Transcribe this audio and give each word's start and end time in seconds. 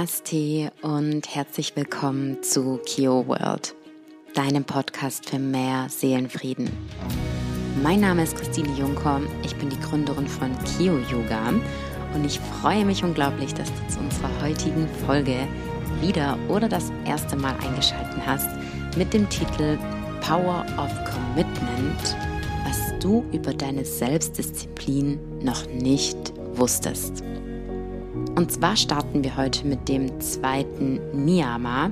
Namaste 0.00 0.72
und 0.80 1.28
herzlich 1.34 1.76
willkommen 1.76 2.42
zu 2.42 2.80
Kio 2.86 3.28
World, 3.28 3.74
deinem 4.32 4.64
Podcast 4.64 5.28
für 5.28 5.38
mehr 5.38 5.90
Seelenfrieden. 5.90 6.70
Mein 7.82 8.00
Name 8.00 8.22
ist 8.22 8.34
Christine 8.34 8.74
Juncker, 8.78 9.20
ich 9.44 9.54
bin 9.56 9.68
die 9.68 9.78
Gründerin 9.78 10.26
von 10.26 10.56
Kio 10.64 10.96
Yoga 11.12 11.48
und 12.14 12.24
ich 12.24 12.40
freue 12.40 12.86
mich 12.86 13.04
unglaublich, 13.04 13.52
dass 13.52 13.68
du 13.68 13.88
zu 13.88 14.00
unserer 14.00 14.30
heutigen 14.40 14.88
Folge 15.04 15.46
wieder 16.00 16.38
oder 16.48 16.70
das 16.70 16.90
erste 17.04 17.36
Mal 17.36 17.54
eingeschaltet 17.62 18.22
hast 18.24 18.48
mit 18.96 19.12
dem 19.12 19.28
Titel 19.28 19.76
Power 20.22 20.64
of 20.78 20.90
Commitment, 21.12 22.16
was 22.64 22.98
du 23.00 23.22
über 23.34 23.52
deine 23.52 23.84
Selbstdisziplin 23.84 25.20
noch 25.42 25.66
nicht 25.66 26.32
wusstest. 26.54 27.22
Und 28.34 28.52
zwar 28.52 28.76
starten 28.76 29.22
wir 29.24 29.36
heute 29.36 29.66
mit 29.66 29.88
dem 29.88 30.20
zweiten 30.20 31.00
Niyama 31.12 31.90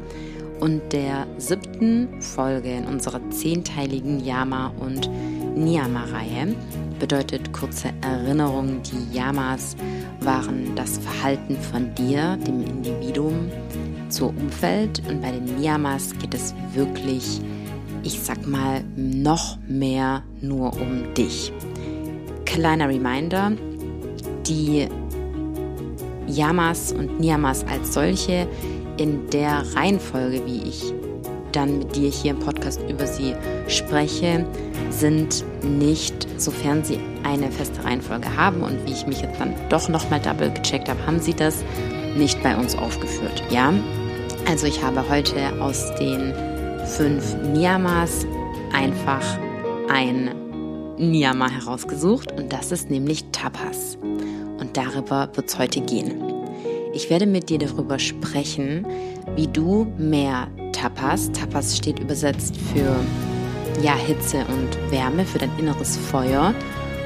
und 0.60 0.92
der 0.92 1.26
siebten 1.38 2.08
Folge 2.20 2.72
in 2.72 2.86
unserer 2.86 3.20
zehnteiligen 3.30 4.24
Yama- 4.24 4.72
und 4.80 5.08
Niyama-Reihe. 5.56 6.54
Bedeutet 6.98 7.52
kurze 7.52 7.90
Erinnerung, 8.00 8.80
die 8.82 9.16
Yamas 9.16 9.76
waren 10.20 10.74
das 10.74 10.98
Verhalten 10.98 11.56
von 11.56 11.94
dir, 11.94 12.36
dem 12.36 12.64
Individuum, 12.64 13.50
zur 14.08 14.30
Umwelt. 14.30 15.02
Und 15.08 15.22
bei 15.22 15.30
den 15.30 15.44
Niyamas 15.44 16.16
geht 16.18 16.34
es 16.34 16.54
wirklich, 16.74 17.40
ich 18.02 18.18
sag 18.18 18.46
mal, 18.46 18.82
noch 18.96 19.58
mehr 19.68 20.22
nur 20.40 20.72
um 20.72 21.14
dich. 21.14 21.52
Kleiner 22.44 22.88
Reminder, 22.88 23.52
die 24.46 24.88
Yamas 26.28 26.92
und 26.92 27.20
Niyamas 27.20 27.64
als 27.66 27.94
solche 27.94 28.46
in 28.98 29.28
der 29.30 29.64
Reihenfolge, 29.74 30.44
wie 30.46 30.62
ich 30.68 30.92
dann 31.52 31.78
mit 31.78 31.96
dir 31.96 32.10
hier 32.10 32.32
im 32.32 32.38
Podcast 32.38 32.80
über 32.88 33.06
sie 33.06 33.34
spreche, 33.68 34.46
sind 34.90 35.44
nicht, 35.62 36.28
sofern 36.38 36.84
sie 36.84 37.00
eine 37.24 37.50
feste 37.50 37.82
Reihenfolge 37.84 38.36
haben 38.36 38.62
und 38.62 38.84
wie 38.86 38.92
ich 38.92 39.06
mich 39.06 39.22
jetzt 39.22 39.40
dann 39.40 39.54
doch 39.68 39.88
nochmal 39.88 40.20
double 40.20 40.50
gecheckt 40.50 40.88
habe, 40.88 41.04
haben 41.06 41.20
sie 41.20 41.34
das 41.34 41.64
nicht 42.16 42.42
bei 42.42 42.56
uns 42.56 42.76
aufgeführt. 42.76 43.42
Ja, 43.50 43.72
also 44.48 44.66
ich 44.66 44.82
habe 44.82 45.08
heute 45.08 45.60
aus 45.60 45.94
den 45.96 46.34
fünf 46.86 47.34
Niyamas 47.52 48.26
einfach 48.72 49.22
ein 49.88 50.30
Niyama 50.98 51.48
herausgesucht 51.48 52.32
und 52.32 52.52
das 52.52 52.72
ist 52.72 52.90
nämlich 52.90 53.24
Tapas 53.30 53.98
darüber 54.78 55.28
wird 55.34 55.48
es 55.48 55.58
heute 55.58 55.80
gehen. 55.80 56.22
Ich 56.94 57.10
werde 57.10 57.26
mit 57.26 57.50
dir 57.50 57.58
darüber 57.58 57.98
sprechen, 57.98 58.86
wie 59.34 59.48
du 59.48 59.92
mehr 59.98 60.48
Tapas, 60.72 61.32
Tapas 61.32 61.76
steht 61.76 61.98
übersetzt 61.98 62.56
für 62.72 62.96
ja, 63.82 63.94
Hitze 63.94 64.44
und 64.46 64.92
Wärme, 64.92 65.24
für 65.24 65.38
dein 65.38 65.50
inneres 65.58 65.96
Feuer 65.96 66.54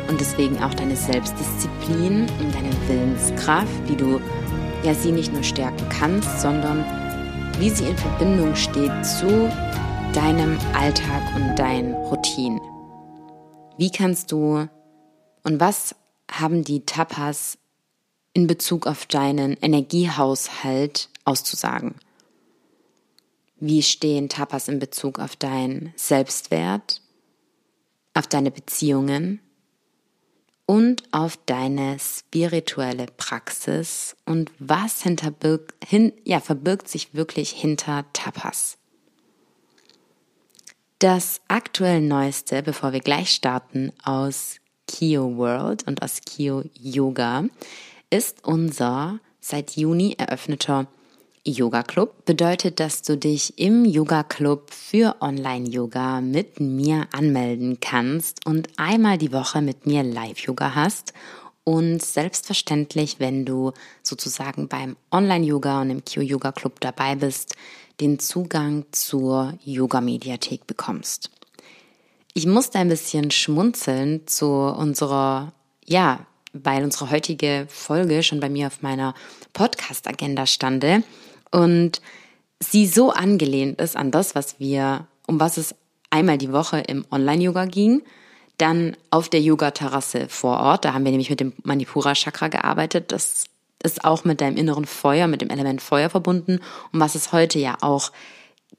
und 0.09 0.21
deswegen 0.21 0.63
auch 0.63 0.75
deine 0.75 0.97
Selbstdisziplin 0.97 2.27
und 2.41 2.55
deine 2.55 2.71
Willenskraft, 2.89 3.89
wie 3.89 3.97
du 3.97 4.21
ja 4.83 4.95
sie 4.95 5.13
nicht 5.13 5.33
nur 5.33 5.43
stärken 5.43 5.89
kannst, 5.89 6.41
sondern 6.41 6.85
wie 7.59 7.71
sie 7.71 7.85
in 7.85 7.97
Verbindung 7.97 8.55
steht 8.55 9.05
zu 9.05 9.51
deinem 10.13 10.59
Alltag 10.79 11.23
und 11.37 11.59
deinen 11.59 11.95
Routinen. 11.95 12.61
Wie 13.79 13.91
kannst 13.91 14.31
du 14.31 14.69
und 15.45 15.61
was 15.61 15.95
haben 16.31 16.65
die 16.65 16.85
Tapas 16.85 17.59
in 18.35 18.47
Bezug 18.47 18.87
auf 18.87 19.07
deinen 19.07 19.57
Energiehaushalt 19.61 21.09
auszusagen? 21.25 21.95
Wie 23.61 23.83
stehen 23.83 24.29
Tapas 24.29 24.69
in 24.69 24.79
Bezug 24.79 25.19
auf 25.19 25.37
deinen 25.37 25.93
Selbstwert, 25.97 27.01
auf 28.15 28.27
deine 28.27 28.51
Beziehungen 28.51 29.41
und 30.67 31.03
auf 31.13 31.39
deine 31.47 31.99
spirituelle 31.99 33.07
Praxis 33.17 34.17
und 34.27 34.51
was 34.59 35.03
hinterbirgt, 35.03 35.75
hin, 35.87 36.13
ja, 36.25 36.41
verbirgt 36.41 36.89
sich 36.89 37.15
wirklich 37.15 37.51
hinter 37.51 38.05
Tapas? 38.13 38.79
Das 40.99 41.41
aktuell 41.49 42.01
Neueste, 42.01 42.63
bevor 42.63 42.93
wir 42.93 43.01
gleich 43.01 43.31
starten, 43.31 43.93
aus 44.05 44.57
Kio 44.87 45.37
World 45.37 45.87
und 45.87 46.03
aus 46.03 46.21
Kio 46.25 46.65
Yoga 46.75 47.45
ist 48.13 48.45
unser 48.45 49.21
seit 49.41 49.75
Juni 49.75 50.15
eröffneter 50.19 50.87
Yoga 51.45 51.83
Club. 51.83 52.25
Bedeutet, 52.27 52.79
dass 52.79 53.01
du 53.01 53.17
dich 53.17 53.59
im 53.59 53.87
Yoga 53.87 54.23
Club 54.23 54.71
für 54.71 55.17
Online 55.21 55.69
Yoga 55.69 56.21
mit 56.21 56.61
mir 56.61 57.09
anmelden 57.13 57.79
kannst 57.81 58.47
und 58.47 58.69
einmal 58.77 59.17
die 59.17 59.33
Woche 59.33 59.63
mit 59.63 59.87
mir 59.87 60.03
Live 60.03 60.41
Yoga 60.41 60.75
hast. 60.75 61.15
Und 61.65 62.03
selbstverständlich, 62.03 63.19
wenn 63.19 63.47
du 63.47 63.73
sozusagen 64.03 64.69
beim 64.69 64.97
Online 65.11 65.47
Yoga 65.47 65.81
und 65.81 65.91
im 65.91 66.05
Kio 66.05 66.23
Yoga 66.23 66.53
Club 66.53 66.81
dabei 66.81 67.15
bist, 67.15 67.57
den 68.01 68.19
Zugang 68.19 68.85
zur 68.93 69.55
Yoga 69.65 70.01
Mediathek 70.01 70.67
bekommst. 70.67 71.31
Ich 72.35 72.47
musste 72.47 72.79
ein 72.79 72.89
bisschen 72.89 73.31
schmunzeln 73.31 74.27
zu 74.27 74.49
unserer, 74.49 75.53
ja, 75.85 76.27
weil 76.53 76.85
unsere 76.85 77.11
heutige 77.11 77.67
Folge 77.69 78.23
schon 78.23 78.41
bei 78.41 78.49
mir 78.49 78.67
auf 78.67 78.83
meiner 78.83 79.15
Podcast-Agenda 79.53 80.47
stande 80.47 81.03
und 81.51 82.01
sie 82.61 82.87
so 82.87 83.11
angelehnt 83.11 83.81
ist 83.81 83.97
an 83.97 84.11
das, 84.11 84.35
was 84.35 84.59
wir, 84.61 85.07
um 85.27 85.41
was 85.41 85.57
es 85.57 85.75
einmal 86.11 86.39
die 86.39 86.53
Woche 86.53 86.81
im 86.81 87.05
Online-Yoga 87.11 87.65
ging, 87.65 88.03
dann 88.59 88.97
auf 89.11 89.29
der 89.29 89.41
Yoga-Terrasse 89.41 90.29
vor 90.29 90.61
Ort. 90.61 90.85
Da 90.85 90.95
haben 90.95 91.05
wir 91.05 91.11
nämlich 91.11 91.31
mit 91.31 91.41
dem 91.41 91.53
Manipura-Chakra 91.65 92.49
gearbeitet. 92.49 93.11
Das 93.11 93.45
ist 93.83 94.05
auch 94.05 94.25
mit 94.25 94.41
deinem 94.41 94.57
inneren 94.57 94.85
Feuer, 94.85 95.27
mit 95.27 95.41
dem 95.41 95.51
Element 95.51 95.83
Feuer 95.83 96.11
verbunden, 96.11 96.61
um 96.93 97.01
was 97.01 97.15
es 97.15 97.33
heute 97.33 97.59
ja 97.59 97.77
auch 97.81 98.13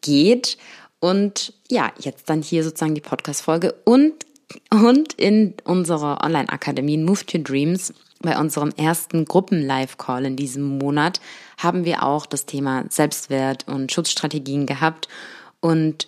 geht. 0.02 0.58
Und 1.00 1.54
ja, 1.70 1.92
jetzt 2.00 2.30
dann 2.30 2.42
hier 2.42 2.64
sozusagen 2.64 2.96
die 2.96 3.02
Podcast-Folge 3.02 3.74
und, 3.84 4.14
und 4.72 5.14
in 5.14 5.54
unserer 5.64 6.24
Online-Akademie 6.24 6.98
Move 6.98 7.26
to 7.26 7.38
Dreams 7.38 7.94
bei 8.22 8.40
unserem 8.40 8.72
ersten 8.78 9.26
Gruppen-Live-Call 9.26 10.26
in 10.26 10.36
diesem 10.36 10.78
Monat 10.78 11.20
haben 11.58 11.86
wir 11.86 12.04
auch 12.04 12.26
das 12.26 12.46
Thema 12.46 12.86
Selbstwert 12.90 13.68
und 13.68 13.92
Schutzstrategien 13.92 14.66
gehabt. 14.66 15.08
Und 15.60 16.08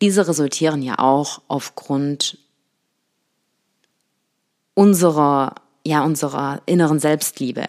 diese 0.00 0.26
resultieren 0.28 0.82
ja 0.82 0.98
auch 0.98 1.42
aufgrund 1.48 2.38
unserer, 4.74 5.54
ja, 5.84 6.04
unserer 6.04 6.62
inneren 6.66 7.00
Selbstliebe 7.00 7.64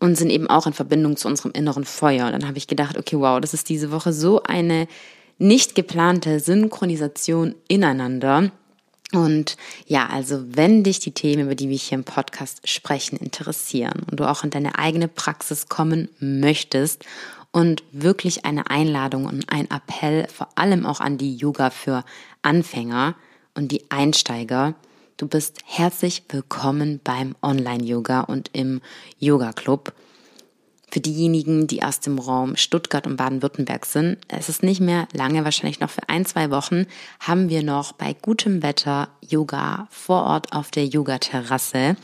und 0.00 0.16
sind 0.16 0.30
eben 0.30 0.48
auch 0.48 0.66
in 0.66 0.72
Verbindung 0.72 1.16
zu 1.16 1.28
unserem 1.28 1.52
inneren 1.52 1.84
Feuer. 1.84 2.26
Und 2.26 2.32
dann 2.32 2.48
habe 2.48 2.58
ich 2.58 2.66
gedacht, 2.66 2.96
okay, 2.96 3.18
wow, 3.18 3.40
das 3.40 3.54
ist 3.54 3.68
diese 3.68 3.90
Woche 3.90 4.12
so 4.12 4.42
eine 4.42 4.88
nicht 5.38 5.74
geplante 5.74 6.40
Synchronisation 6.40 7.54
ineinander. 7.68 8.50
Und 9.12 9.56
ja, 9.86 10.06
also 10.06 10.44
wenn 10.48 10.84
dich 10.84 11.00
die 11.00 11.12
Themen, 11.12 11.44
über 11.44 11.54
die 11.54 11.70
wir 11.70 11.78
hier 11.78 11.96
im 11.96 12.04
Podcast 12.04 12.68
sprechen, 12.68 13.16
interessieren 13.16 14.02
und 14.10 14.20
du 14.20 14.28
auch 14.28 14.44
in 14.44 14.50
deine 14.50 14.78
eigene 14.78 15.08
Praxis 15.08 15.68
kommen 15.68 16.08
möchtest 16.20 17.06
und 17.50 17.82
wirklich 17.92 18.44
eine 18.44 18.68
Einladung 18.70 19.24
und 19.24 19.50
ein 19.50 19.70
Appell 19.70 20.28
vor 20.28 20.48
allem 20.56 20.84
auch 20.84 21.00
an 21.00 21.16
die 21.16 21.36
Yoga 21.36 21.70
für 21.70 22.04
Anfänger 22.42 23.14
und 23.54 23.72
die 23.72 23.90
Einsteiger, 23.90 24.74
du 25.16 25.26
bist 25.26 25.60
herzlich 25.64 26.24
willkommen 26.28 27.00
beim 27.02 27.34
Online-Yoga 27.42 28.20
und 28.20 28.50
im 28.52 28.82
Yoga 29.18 29.52
Club. 29.52 29.94
Für 30.90 31.00
diejenigen, 31.00 31.66
die 31.66 31.82
aus 31.82 32.00
dem 32.00 32.18
Raum 32.18 32.56
Stuttgart 32.56 33.06
und 33.06 33.16
Baden-Württemberg 33.16 33.84
sind, 33.84 34.18
es 34.28 34.48
ist 34.48 34.62
nicht 34.62 34.80
mehr 34.80 35.06
lange, 35.12 35.44
wahrscheinlich 35.44 35.80
noch 35.80 35.90
für 35.90 36.08
ein, 36.08 36.24
zwei 36.24 36.50
Wochen, 36.50 36.86
haben 37.20 37.50
wir 37.50 37.62
noch 37.62 37.92
bei 37.92 38.14
gutem 38.14 38.62
Wetter 38.62 39.08
Yoga 39.20 39.86
vor 39.90 40.24
Ort 40.24 40.54
auf 40.54 40.70
der 40.70 40.86
Yoga-Terrasse. 40.86 41.96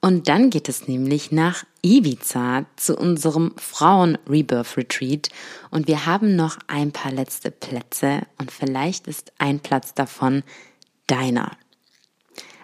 Und 0.00 0.28
dann 0.28 0.50
geht 0.50 0.68
es 0.68 0.88
nämlich 0.88 1.32
nach 1.32 1.64
Ibiza 1.82 2.66
zu 2.76 2.96
unserem 2.96 3.54
Frauen-Rebirth-Retreat. 3.56 5.28
Und 5.70 5.86
wir 5.86 6.04
haben 6.04 6.34
noch 6.34 6.58
ein 6.66 6.92
paar 6.92 7.12
letzte 7.12 7.50
Plätze 7.50 8.22
und 8.38 8.50
vielleicht 8.50 9.06
ist 9.06 9.32
ein 9.38 9.60
Platz 9.60 9.94
davon 9.94 10.42
deiner. 11.06 11.52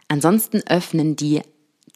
Ansonsten 0.08 0.62
öffnen 0.66 1.14
die 1.14 1.43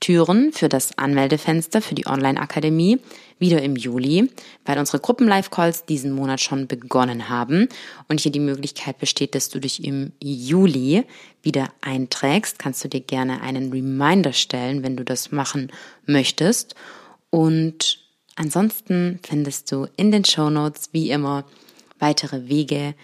Türen 0.04 0.52
für 0.52 0.68
das 0.68 0.98
Anmeldefenster 0.98 1.80
für 1.80 1.94
die 1.94 2.06
Online-Akademie 2.06 3.00
wieder 3.38 3.62
im 3.62 3.74
Juli, 3.74 4.30
weil 4.66 4.78
unsere 4.78 5.00
Gruppen-Live-Calls 5.00 5.86
diesen 5.86 6.12
Monat 6.12 6.42
schon 6.42 6.66
begonnen 6.66 7.30
haben 7.30 7.70
und 8.08 8.20
hier 8.20 8.30
die 8.30 8.40
Möglichkeit 8.40 8.98
besteht, 8.98 9.34
dass 9.34 9.48
du 9.48 9.60
dich 9.60 9.82
im 9.82 10.12
Juli 10.22 11.04
wieder 11.42 11.70
einträgst. 11.80 12.58
Kannst 12.58 12.84
du 12.84 12.88
dir 12.88 13.00
gerne 13.00 13.40
einen 13.40 13.72
Reminder 13.72 14.34
stellen, 14.34 14.82
wenn 14.82 14.98
du 14.98 15.04
das 15.04 15.32
machen 15.32 15.72
möchtest. 16.04 16.74
Und 17.30 18.04
Ansonsten 18.36 19.20
findest 19.24 19.70
du 19.70 19.86
in 19.96 20.10
den 20.10 20.24
Show 20.24 20.50
Notes 20.50 20.88
wie 20.92 21.10
immer 21.10 21.44
weitere 22.00 22.48
Wege 22.48 22.96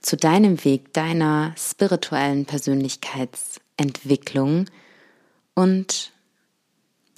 zu 0.00 0.16
deinem 0.16 0.64
Weg 0.64 0.92
deiner 0.92 1.52
spirituellen 1.58 2.46
Persönlichkeitsentwicklung 2.46 4.66
und 5.56 6.12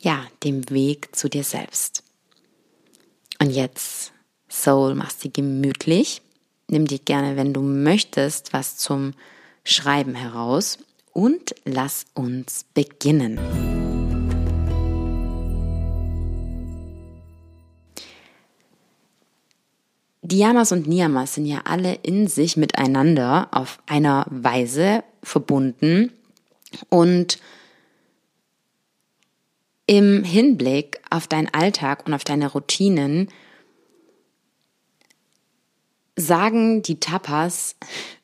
ja, 0.00 0.24
dem 0.44 0.70
Weg 0.70 1.14
zu 1.14 1.28
dir 1.28 1.44
selbst. 1.44 2.02
Und 3.40 3.50
jetzt, 3.50 4.12
Soul, 4.48 4.94
machst 4.94 5.24
du 5.24 5.30
gemütlich. 5.30 6.22
Nimm 6.68 6.86
dir 6.86 7.00
gerne, 7.00 7.36
wenn 7.36 7.52
du 7.52 7.60
möchtest, 7.60 8.52
was 8.52 8.76
zum 8.76 9.12
Schreiben 9.64 10.14
heraus 10.14 10.78
und 11.12 11.54
lass 11.64 12.06
uns 12.14 12.64
beginnen. 12.74 13.38
Die 20.22 20.38
Yamas 20.38 20.72
und 20.72 20.86
Niyamas 20.86 21.34
sind 21.34 21.46
ja 21.46 21.62
alle 21.64 21.94
in 22.02 22.28
sich 22.28 22.56
miteinander 22.56 23.48
auf 23.50 23.78
einer 23.86 24.26
Weise 24.28 25.02
verbunden 25.22 26.12
und 26.90 27.38
im 29.88 30.22
Hinblick 30.22 31.00
auf 31.08 31.26
deinen 31.26 31.48
Alltag 31.48 32.06
und 32.06 32.12
auf 32.12 32.22
deine 32.22 32.52
Routinen 32.52 33.28
sagen 36.14 36.82
die 36.82 37.00
Tapas, 37.00 37.74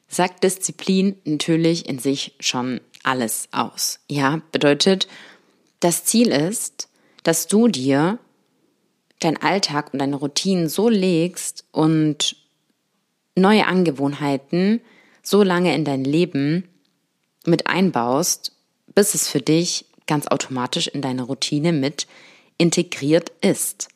sagt 0.06 0.44
Disziplin 0.44 1.16
natürlich 1.24 1.88
in 1.88 1.98
sich 1.98 2.34
schon 2.38 2.80
alles 3.02 3.48
aus. 3.50 4.00
Ja, 4.10 4.42
bedeutet, 4.52 5.08
das 5.80 6.04
Ziel 6.04 6.28
ist, 6.28 6.88
dass 7.22 7.46
du 7.46 7.68
dir 7.68 8.18
deinen 9.20 9.38
Alltag 9.38 9.92
und 9.92 10.00
deine 10.00 10.16
Routinen 10.16 10.68
so 10.68 10.90
legst 10.90 11.64
und 11.72 12.36
neue 13.36 13.66
Angewohnheiten 13.66 14.82
so 15.22 15.42
lange 15.42 15.74
in 15.74 15.86
dein 15.86 16.04
Leben 16.04 16.68
mit 17.46 17.66
einbaust, 17.68 18.52
bis 18.94 19.14
es 19.14 19.28
für 19.28 19.40
dich 19.40 19.86
ganz 20.06 20.26
automatisch 20.26 20.88
in 20.88 21.02
deine 21.02 21.22
Routine 21.22 21.72
mit 21.72 22.06
integriert 22.58 23.32
ist. 23.40 23.88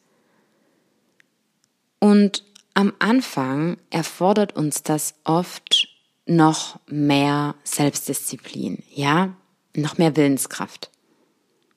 Und 2.00 2.44
am 2.74 2.92
Anfang 2.98 3.76
erfordert 3.90 4.54
uns 4.56 4.82
das 4.82 5.14
oft 5.24 5.88
noch 6.26 6.78
mehr 6.86 7.54
Selbstdisziplin, 7.64 8.82
ja, 8.94 9.34
noch 9.74 9.98
mehr 9.98 10.16
Willenskraft. 10.16 10.90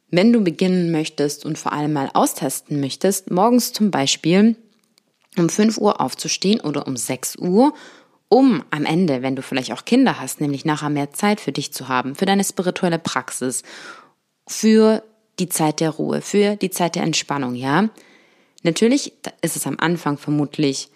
Wenn 0.09 0.33
du 0.33 0.43
beginnen 0.43 0.91
möchtest 0.91 1.45
und 1.45 1.57
vor 1.57 1.71
allem 1.71 1.93
mal 1.93 2.09
austesten 2.13 2.81
möchtest, 2.81 3.31
morgens 3.31 3.71
zum 3.71 3.91
Beispiel 3.91 4.57
um 5.37 5.47
5 5.47 5.77
Uhr 5.77 6.01
aufzustehen 6.01 6.59
oder 6.59 6.85
um 6.85 6.97
6 6.97 7.37
Uhr, 7.37 7.73
um 8.27 8.63
am 8.71 8.85
Ende, 8.85 9.21
wenn 9.21 9.35
du 9.35 9.41
vielleicht 9.41 9.71
auch 9.71 9.85
Kinder 9.85 10.19
hast, 10.19 10.41
nämlich 10.41 10.65
nachher 10.65 10.89
mehr 10.89 11.11
Zeit 11.11 11.41
für 11.41 11.51
dich 11.51 11.73
zu 11.73 11.87
haben, 11.87 12.15
für 12.15 12.25
deine 12.25 12.43
spirituelle 12.43 12.99
Praxis, 12.99 13.63
für 14.47 15.03
die 15.39 15.49
Zeit 15.49 15.79
der 15.79 15.91
Ruhe, 15.91 16.21
für 16.21 16.55
die 16.55 16.69
Zeit 16.69 16.95
der 16.95 17.03
Entspannung, 17.03 17.55
ja. 17.55 17.89
Natürlich 18.63 19.13
ist 19.41 19.55
es 19.55 19.65
am 19.65 19.77
Anfang 19.79 20.17
vermutlich 20.17 20.89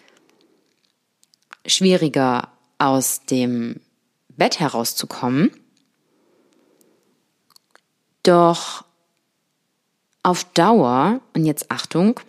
schwieriger 1.65 2.51
aus 2.77 3.25
dem 3.25 3.79
Bett 4.29 4.59
herauszukommen. 4.59 5.51
Doch 8.23 8.83
auf 10.23 10.43
Dauer, 10.53 11.21
und 11.33 11.45
jetzt 11.45 11.71
Achtung, 11.71 12.19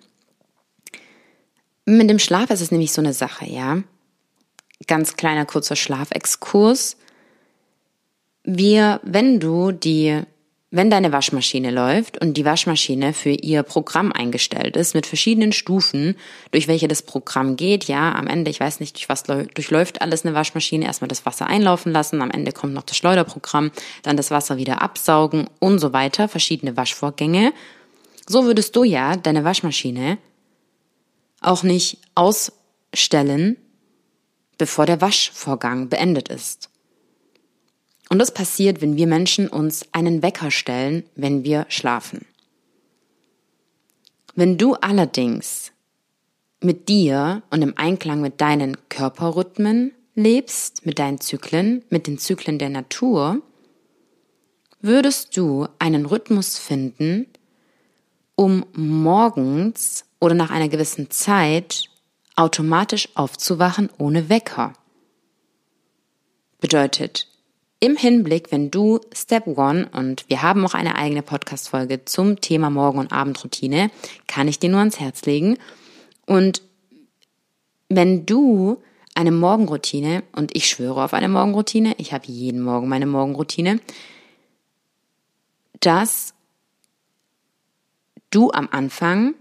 mit 1.85 2.11
dem 2.11 2.19
Schlaf 2.19 2.51
ist 2.51 2.61
es 2.61 2.71
nämlich 2.71 2.93
so 2.93 3.01
eine 3.01 3.13
Sache, 3.13 3.47
ja. 3.47 3.83
Ganz 4.87 5.17
kleiner 5.17 5.47
kurzer 5.47 5.77
Schlafexkurs. 5.77 6.97
Wir, 8.45 9.01
wenn 9.03 9.41
du 9.41 9.73
die 9.73 10.23
wenn 10.77 10.91
deine 10.91 11.11
Waschmaschine 11.11 11.71
läuft 11.71 12.21
und 12.21 12.35
die 12.35 12.45
Waschmaschine 12.45 13.15
für 13.15 13.31
ihr 13.31 13.63
Programm 13.63 14.13
eingestellt 14.13 14.77
ist, 14.77 14.95
mit 14.95 15.07
verschiedenen 15.07 15.53
Stufen, 15.53 16.17
durch 16.51 16.69
welche 16.69 16.87
das 16.87 17.03
Programm 17.03 17.57
geht, 17.57 17.85
ja, 17.85 18.15
am 18.15 18.27
Ende, 18.27 18.51
ich 18.51 18.61
weiß 18.61 18.81
nicht, 18.81 18.97
durch 18.97 19.09
was 19.09 19.23
durchläuft 19.23 20.03
alles 20.03 20.27
eine 20.27 20.35
Waschmaschine, 20.35 20.85
erstmal 20.85 21.09
das 21.09 21.25
Wasser 21.25 21.47
einlaufen 21.47 21.93
lassen, 21.93 22.21
am 22.21 22.31
Ende 22.31 22.53
kommt 22.53 22.75
noch 22.75 22.83
das 22.83 22.97
Schleuderprogramm, 22.99 23.71
dann 24.03 24.19
das 24.19 24.31
Wasser 24.31 24.59
wieder 24.59 24.83
absaugen 24.83 25.49
und 25.61 25.79
so 25.79 25.95
weiter, 25.95 26.29
verschiedene 26.29 26.77
Waschvorgänge. 26.77 27.53
So 28.29 28.45
würdest 28.45 28.77
du 28.77 28.85
ja 28.85 29.17
deine 29.17 29.45
Waschmaschine 29.45 30.19
auch 31.41 31.63
nicht 31.63 31.99
ausstellen, 32.15 33.57
bevor 34.59 34.85
der 34.85 35.01
Waschvorgang 35.01 35.89
beendet 35.89 36.29
ist. 36.29 36.69
Und 38.09 38.19
das 38.19 38.33
passiert, 38.33 38.81
wenn 38.81 38.97
wir 38.97 39.07
Menschen 39.07 39.49
uns 39.49 39.85
einen 39.93 40.23
Wecker 40.23 40.51
stellen, 40.51 41.05
wenn 41.17 41.45
wir 41.45 41.67
schlafen. 41.69 42.25
Wenn 44.35 44.59
du 44.59 44.75
allerdings 44.75 45.73
mit 46.61 46.89
dir 46.89 47.43
und 47.51 47.63
im 47.63 47.77
Einklang 47.77 48.21
mit 48.21 48.41
deinen 48.41 48.77
Körperrhythmen 48.89 49.93
lebst, 50.15 50.87
mit 50.87 50.99
deinen 50.99 51.21
Zyklen, 51.21 51.85
mit 51.91 52.07
den 52.07 52.19
Zyklen 52.19 52.59
der 52.59 52.71
Natur, 52.71 53.43
würdest 54.81 55.37
du 55.37 55.67
einen 55.79 56.07
Rhythmus 56.07 56.59
finden, 56.59 57.27
um 58.35 58.67
morgens 58.75 60.05
oder 60.21 60.35
nach 60.35 60.51
einer 60.51 60.69
gewissen 60.69 61.11
Zeit 61.11 61.85
automatisch 62.37 63.09
aufzuwachen 63.15 63.89
ohne 63.99 64.29
Wecker. 64.29 64.75
Bedeutet, 66.61 67.29
im 67.81 67.97
Hinblick, 67.97 68.53
wenn 68.53 68.71
du 68.71 69.01
Step 69.15 69.47
One 69.47 69.89
und 69.93 70.25
wir 70.29 70.43
haben 70.43 70.65
auch 70.65 70.75
eine 70.75 70.97
eigene 70.97 71.23
Podcast-Folge 71.23 72.05
zum 72.05 72.41
Thema 72.41 72.71
Morgen- 72.71 72.99
und 72.99 73.13
Abendroutine, 73.13 73.91
kann 74.27 74.49
ich 74.49 74.59
dir 74.59 74.71
nur 74.71 74.79
ans 74.79 74.99
Herz 74.99 75.27
legen. 75.27 75.59
Und 76.27 76.63
wenn 77.89 78.25
du 78.25 78.83
eine 79.15 79.31
Morgenroutine, 79.31 80.23
und 80.33 80.55
ich 80.57 80.69
schwöre 80.69 81.05
auf 81.05 81.13
eine 81.13 81.29
Morgenroutine, 81.29 81.95
ich 81.99 82.13
habe 82.13 82.27
jeden 82.27 82.63
Morgen 82.63 82.89
meine 82.89 83.07
Morgenroutine, 83.07 83.81
dass 85.81 86.35
du 88.31 88.51
am 88.53 88.69
Anfang 88.71 89.35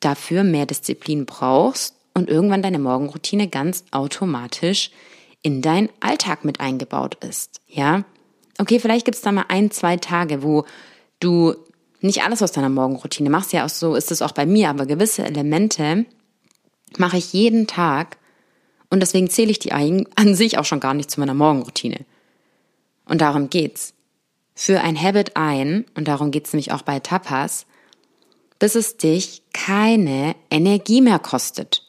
dafür 0.00 0.44
mehr 0.44 0.66
Disziplin 0.66 1.26
brauchst 1.26 1.94
und 2.14 2.28
irgendwann 2.28 2.62
deine 2.62 2.78
Morgenroutine 2.78 3.48
ganz 3.48 3.84
automatisch 3.90 4.90
in 5.42 5.62
deinen 5.62 5.88
Alltag 6.00 6.44
mit 6.44 6.60
eingebaut 6.60 7.16
ist. 7.24 7.60
Ja, 7.66 8.04
okay, 8.58 8.80
vielleicht 8.80 9.04
gibt 9.04 9.16
es 9.16 9.22
da 9.22 9.32
mal 9.32 9.46
ein, 9.48 9.70
zwei 9.70 9.96
Tage, 9.96 10.42
wo 10.42 10.64
du 11.20 11.54
nicht 12.00 12.22
alles 12.22 12.42
aus 12.42 12.52
deiner 12.52 12.68
Morgenroutine 12.68 13.30
machst. 13.30 13.52
Ja, 13.52 13.64
auch 13.64 13.70
so 13.70 13.94
ist 13.94 14.10
es 14.10 14.22
auch 14.22 14.32
bei 14.32 14.46
mir, 14.46 14.70
aber 14.70 14.86
gewisse 14.86 15.24
Elemente 15.24 16.06
mache 16.96 17.18
ich 17.18 17.32
jeden 17.32 17.66
Tag 17.66 18.18
und 18.90 19.00
deswegen 19.00 19.28
zähle 19.28 19.50
ich 19.50 19.58
die 19.58 19.72
an 19.72 20.34
sich 20.34 20.58
auch 20.58 20.64
schon 20.64 20.80
gar 20.80 20.94
nicht 20.94 21.10
zu 21.10 21.20
meiner 21.20 21.34
Morgenroutine. 21.34 22.04
Und 23.04 23.20
darum 23.20 23.50
geht's. 23.50 23.94
Für 24.54 24.80
ein 24.80 25.00
Habit 25.00 25.36
ein, 25.36 25.84
und 25.94 26.08
darum 26.08 26.32
geht's 26.32 26.52
nämlich 26.52 26.72
auch 26.72 26.82
bei 26.82 26.98
Tapas, 26.98 27.64
bis 28.58 28.74
es 28.74 28.96
dich 28.96 29.42
keine 29.52 30.34
Energie 30.50 31.00
mehr 31.00 31.20
kostet. 31.20 31.84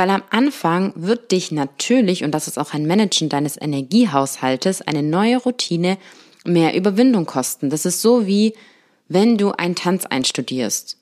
Weil 0.00 0.08
am 0.08 0.22
Anfang 0.30 0.94
wird 0.96 1.30
dich 1.30 1.52
natürlich, 1.52 2.24
und 2.24 2.30
das 2.30 2.48
ist 2.48 2.58
auch 2.58 2.72
ein 2.72 2.86
Managen 2.86 3.28
deines 3.28 3.60
Energiehaushaltes, 3.60 4.80
eine 4.80 5.02
neue 5.02 5.36
Routine 5.36 5.98
mehr 6.46 6.74
Überwindung 6.74 7.26
kosten. 7.26 7.68
Das 7.68 7.84
ist 7.84 8.00
so 8.00 8.26
wie, 8.26 8.54
wenn 9.08 9.36
du 9.36 9.50
einen 9.52 9.74
Tanz 9.74 10.06
einstudierst, 10.06 10.96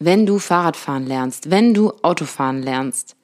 wenn 0.00 0.26
du 0.26 0.40
Fahrradfahren 0.40 1.06
lernst, 1.06 1.52
wenn 1.52 1.74
du 1.74 1.92
Autofahren 2.02 2.60
lernst. 2.60 3.14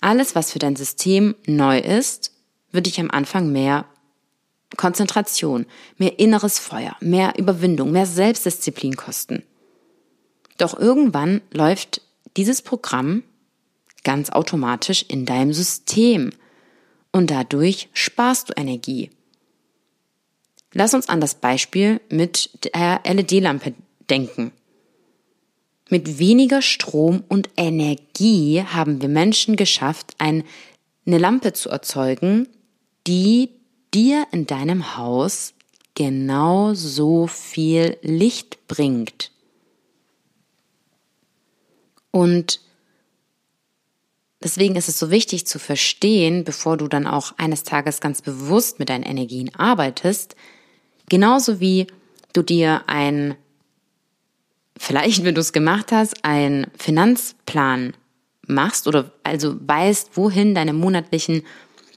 Alles, 0.00 0.34
was 0.34 0.52
für 0.52 0.58
dein 0.58 0.76
System 0.76 1.34
neu 1.44 1.78
ist, 1.78 2.32
wird 2.72 2.86
dich 2.86 3.00
am 3.00 3.10
Anfang 3.10 3.52
mehr 3.52 3.84
Konzentration, 4.78 5.66
mehr 5.98 6.18
inneres 6.18 6.58
Feuer, 6.58 6.96
mehr 7.00 7.34
Überwindung, 7.36 7.92
mehr 7.92 8.06
Selbstdisziplin 8.06 8.96
kosten. 8.96 9.42
Doch 10.56 10.78
irgendwann 10.78 11.42
läuft 11.52 12.00
dieses 12.38 12.62
Programm 12.62 13.24
ganz 14.04 14.30
automatisch 14.30 15.04
in 15.08 15.26
deinem 15.26 15.52
System 15.52 16.30
und 17.12 17.30
dadurch 17.30 17.88
sparst 17.92 18.50
du 18.50 18.52
Energie. 18.56 19.10
Lass 20.72 20.94
uns 20.94 21.08
an 21.08 21.20
das 21.20 21.34
Beispiel 21.34 22.00
mit 22.08 22.50
der 22.64 23.00
LED-Lampe 23.04 23.74
denken. 24.08 24.52
Mit 25.88 26.20
weniger 26.20 26.62
Strom 26.62 27.24
und 27.28 27.50
Energie 27.56 28.62
haben 28.62 29.02
wir 29.02 29.08
Menschen 29.08 29.56
geschafft, 29.56 30.14
eine 30.18 30.44
Lampe 31.04 31.52
zu 31.52 31.68
erzeugen, 31.68 32.48
die 33.08 33.50
dir 33.92 34.26
in 34.30 34.46
deinem 34.46 34.96
Haus 34.96 35.54
genau 35.96 36.74
so 36.74 37.26
viel 37.26 37.96
Licht 38.02 38.68
bringt. 38.68 39.32
Und 42.12 42.60
deswegen 44.42 44.76
ist 44.76 44.88
es 44.88 44.98
so 44.98 45.10
wichtig 45.10 45.46
zu 45.46 45.58
verstehen, 45.58 46.44
bevor 46.44 46.76
du 46.76 46.88
dann 46.88 47.06
auch 47.06 47.32
eines 47.38 47.62
Tages 47.62 48.00
ganz 48.00 48.22
bewusst 48.22 48.78
mit 48.78 48.88
deinen 48.88 49.04
Energien 49.04 49.54
arbeitest, 49.54 50.36
genauso 51.08 51.60
wie 51.60 51.86
du 52.32 52.42
dir 52.42 52.82
ein, 52.86 53.36
vielleicht 54.78 55.24
wenn 55.24 55.34
du 55.34 55.40
es 55.40 55.52
gemacht 55.52 55.92
hast, 55.92 56.24
einen 56.24 56.66
Finanzplan 56.78 57.94
machst 58.46 58.86
oder 58.86 59.12
also 59.22 59.56
weißt, 59.60 60.16
wohin 60.16 60.54
deine 60.54 60.72
monatlichen 60.72 61.42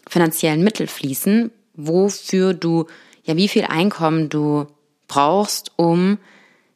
finanziellen 0.07 0.63
Mittel 0.63 0.87
fließen, 0.87 1.51
wofür 1.75 2.53
du, 2.53 2.87
ja, 3.23 3.35
wie 3.35 3.47
viel 3.47 3.63
Einkommen 3.63 4.29
du 4.29 4.67
brauchst, 5.07 5.71
um 5.75 6.17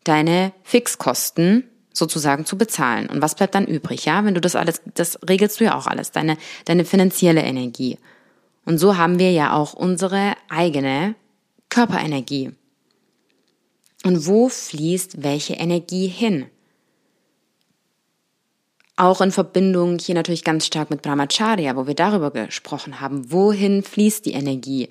deine 0.04 0.54
Fixkosten 0.64 1.70
sozusagen 1.98 2.46
zu 2.46 2.58
bezahlen. 2.58 3.08
Und 3.08 3.22
was 3.22 3.36
bleibt 3.36 3.56
dann 3.56 3.66
übrig? 3.66 4.06
Ja, 4.06 4.24
wenn 4.25 4.36
du 4.36 4.42
das 4.42 4.56
alles, 4.56 4.82
das 4.94 5.20
regelst 5.27 5.60
du 5.60 5.66
ja 5.66 5.75
auch 5.77 5.88
alles, 5.88 6.12
deine, 6.12 6.38
deine 6.66 6.86
finanzielle 6.86 7.42
Energie. 7.42 7.98
Und 8.66 8.77
so 8.77 8.98
haben 8.98 9.20
wir 9.20 9.32
ja 9.32 9.54
auch 9.54 9.74
unsere 9.74 10.34
eigene 10.50 11.16
Körperenergie. 11.70 12.51
Und 14.04 14.27
wo 14.27 14.50
fließt 14.50 15.24
welche 15.24 15.56
Energie 15.56 16.08
hin? 16.08 16.46
Auch 18.96 19.22
in 19.22 19.32
Verbindung 19.32 20.00
hier 20.00 20.16
natürlich 20.16 20.44
ganz 20.44 20.66
stark 20.66 20.89
mit 20.89 21.01
Brahmacharya, 21.01 21.75
wo 21.75 21.88
wir 21.88 21.94
darüber 21.94 22.32
gesprochen 22.32 23.00
haben. 23.00 23.32
Wohin 23.32 23.84
fließt 23.84 24.25
die 24.25 24.34
Energie? 24.34 24.89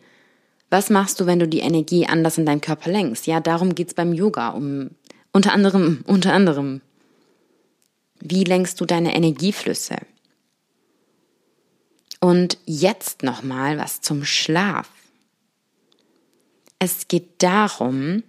Was 0.70 0.90
machst 0.90 1.20
du, 1.20 1.26
wenn 1.26 1.38
du 1.38 1.48
die 1.48 1.60
Energie 1.60 2.06
anders 2.06 2.38
in 2.38 2.46
deinem 2.46 2.60
Körper 2.60 2.90
lenkst? 2.90 3.26
Ja, 3.26 3.40
darum 3.40 3.74
geht's 3.74 3.94
beim 3.94 4.12
Yoga, 4.12 4.50
um 4.50 4.90
unter 5.32 5.52
anderem, 5.52 6.04
unter 6.06 6.32
anderem. 6.32 6.80
Wie 8.20 8.44
lenkst 8.44 8.80
du 8.80 8.84
deine 8.84 9.14
Energieflüsse? 9.14 9.96
Und 12.20 12.58
jetzt 12.64 13.22
nochmal 13.22 13.78
was 13.78 14.00
zum 14.00 14.24
Schlaf. 14.24 14.88
Es 16.78 17.08
geht 17.08 17.42
darum, 17.42 18.22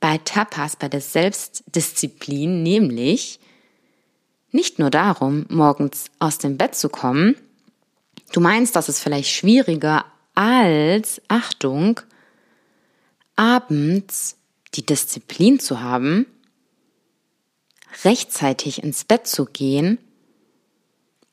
bei 0.00 0.18
Tapas, 0.18 0.76
bei 0.76 0.88
der 0.88 1.00
Selbstdisziplin, 1.00 2.62
nämlich 2.62 3.40
nicht 4.52 4.78
nur 4.78 4.90
darum, 4.90 5.46
morgens 5.48 6.06
aus 6.18 6.38
dem 6.38 6.56
Bett 6.56 6.74
zu 6.74 6.88
kommen. 6.88 7.36
Du 8.32 8.40
meinst, 8.40 8.76
das 8.76 8.88
ist 8.88 9.00
vielleicht 9.00 9.30
schwieriger 9.30 10.04
als, 10.34 11.22
Achtung, 11.28 12.00
abends 13.36 14.36
die 14.74 14.84
Disziplin 14.84 15.58
zu 15.58 15.80
haben, 15.80 16.26
rechtzeitig 18.04 18.82
ins 18.82 19.04
Bett 19.04 19.26
zu 19.26 19.44
gehen, 19.46 19.98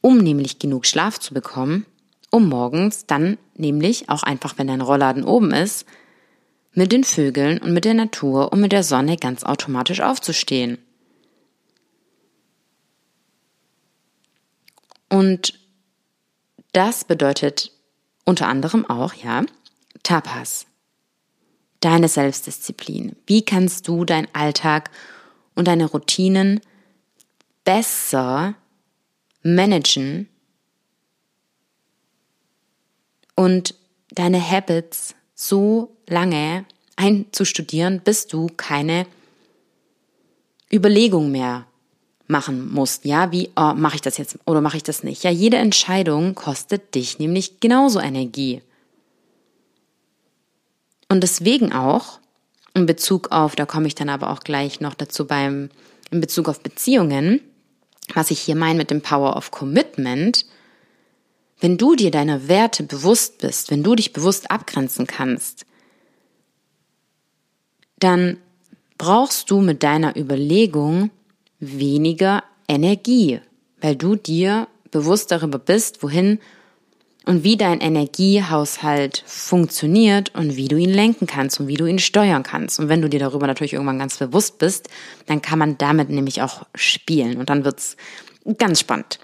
um 0.02 0.18
nämlich 0.18 0.60
genug 0.60 0.86
Schlaf 0.86 1.20
zu 1.20 1.34
bekommen, 1.34 1.86
um 2.30 2.50
morgens 2.50 3.06
dann 3.06 3.38
nämlich 3.56 4.10
auch 4.10 4.24
einfach, 4.24 4.58
wenn 4.58 4.68
dein 4.68 4.82
Rollladen 4.82 5.24
oben 5.24 5.52
ist, 5.52 5.86
mit 6.74 6.92
den 6.92 7.04
Vögeln 7.04 7.58
und 7.60 7.74
mit 7.74 7.86
der 7.86 7.94
Natur 7.94 8.52
und 8.52 8.62
mit 8.62 8.72
der 8.72 8.84
Sonne 8.84 9.18
ganz 9.18 9.44
automatisch 9.44 10.02
aufzustehen. 10.02 10.78
Und 15.10 15.60
das 16.72 17.04
bedeutet 17.04 17.72
unter 18.24 18.48
anderem 18.48 18.86
auch, 18.86 19.14
ja, 19.14 19.44
Tapas. 20.04 20.66
Deine 21.82 22.08
Selbstdisziplin. 22.08 23.16
Wie 23.26 23.44
kannst 23.44 23.88
du 23.88 24.06
deinen 24.06 24.28
Alltag 24.34 24.90
und 25.56 25.68
deine 25.68 25.86
Routinen 25.86 26.62
besser 27.64 28.56
managen 29.44 30.28
und 33.36 33.76
deine 34.10 34.42
Habits 34.42 35.16
so 35.36 35.96
lange 36.08 36.66
einzustudieren, 36.96 38.02
bis 38.02 38.28
du 38.28 38.48
keine 38.56 39.08
Überlegung 40.72 41.32
mehr 41.32 41.66
machen 42.28 42.72
musst. 42.72 43.06
Ja, 43.06 43.32
wie 43.32 43.50
oh, 43.56 43.74
mache 43.76 43.96
ich 43.96 44.02
das 44.02 44.18
jetzt 44.18 44.40
oder 44.46 44.62
mache 44.62 44.78
ich 44.78 44.84
das 44.84 45.04
nicht? 45.04 45.24
Ja, 45.24 45.32
jede 45.32 45.58
Entscheidung 45.58 46.36
kostet 46.36 46.96
dich 46.96 47.20
nämlich 47.20 47.60
genauso 47.60 48.00
Energie. 48.00 48.62
Und 51.10 51.22
deswegen 51.22 51.74
auch 51.74 52.20
in 52.74 52.86
Bezug 52.86 53.32
auf, 53.32 53.56
da 53.56 53.66
komme 53.66 53.88
ich 53.88 53.96
dann 53.96 54.10
aber 54.10 54.30
auch 54.30 54.42
gleich 54.42 54.80
noch 54.80 54.94
dazu 54.94 55.26
beim 55.26 55.70
in 56.10 56.22
Bezug 56.22 56.50
auf 56.50 56.62
Beziehungen, 56.62 57.42
was 58.14 58.32
ich 58.32 58.40
hier 58.40 58.56
meine 58.56 58.78
mit 58.78 58.92
dem 58.92 59.02
Power 59.02 59.36
of 59.38 59.52
Commitment, 59.52 60.46
wenn 61.62 61.78
du 61.78 61.96
dir 61.96 62.12
deiner 62.12 62.48
Werte 62.48 62.84
bewusst 62.84 63.38
bist, 63.38 63.72
wenn 63.72 63.84
du 63.84 63.96
dich 63.96 64.14
bewusst 64.14 64.52
abgrenzen 64.52 65.08
kannst, 65.08 65.66
dann 68.00 68.38
brauchst 68.98 69.50
du 69.52 69.62
mit 69.62 69.84
deiner 69.84 70.18
Überlegung 70.18 71.12
weniger 71.60 72.44
Energie, 72.68 73.40
weil 73.80 73.96
du 73.96 74.16
dir 74.16 74.68
bewusst 74.90 75.32
darüber 75.32 75.60
bist, 75.60 76.04
wohin 76.04 76.40
und 77.26 77.44
wie 77.44 77.56
dein 77.56 77.82
Energiehaushalt 77.82 79.24
funktioniert 79.28 80.34
und 80.34 80.56
wie 80.56 80.68
du 80.68 80.78
ihn 80.78 80.90
lenken 80.90 81.28
kannst 81.28 81.60
und 81.60 81.68
wie 81.68 81.76
du 81.76 81.86
ihn 81.86 82.00
steuern 82.00 82.44
kannst. 82.44 82.80
Und 82.80 82.90
wenn 82.90 83.02
du 83.02 83.10
dir 83.10 83.20
darüber 83.20 83.48
natürlich 83.48 83.74
irgendwann 83.74 84.00
ganz 84.00 84.18
bewusst 84.18 84.58
bist, 84.58 84.90
dann 85.28 85.42
kann 85.42 85.60
man 85.60 85.78
damit 85.78 86.10
nämlich 86.10 86.42
auch 86.42 86.66
spielen 86.74 87.38
und 87.38 87.50
dann 87.50 87.64
wird's 87.64 87.96
ganz 88.58 88.80
spannend. 88.80 89.20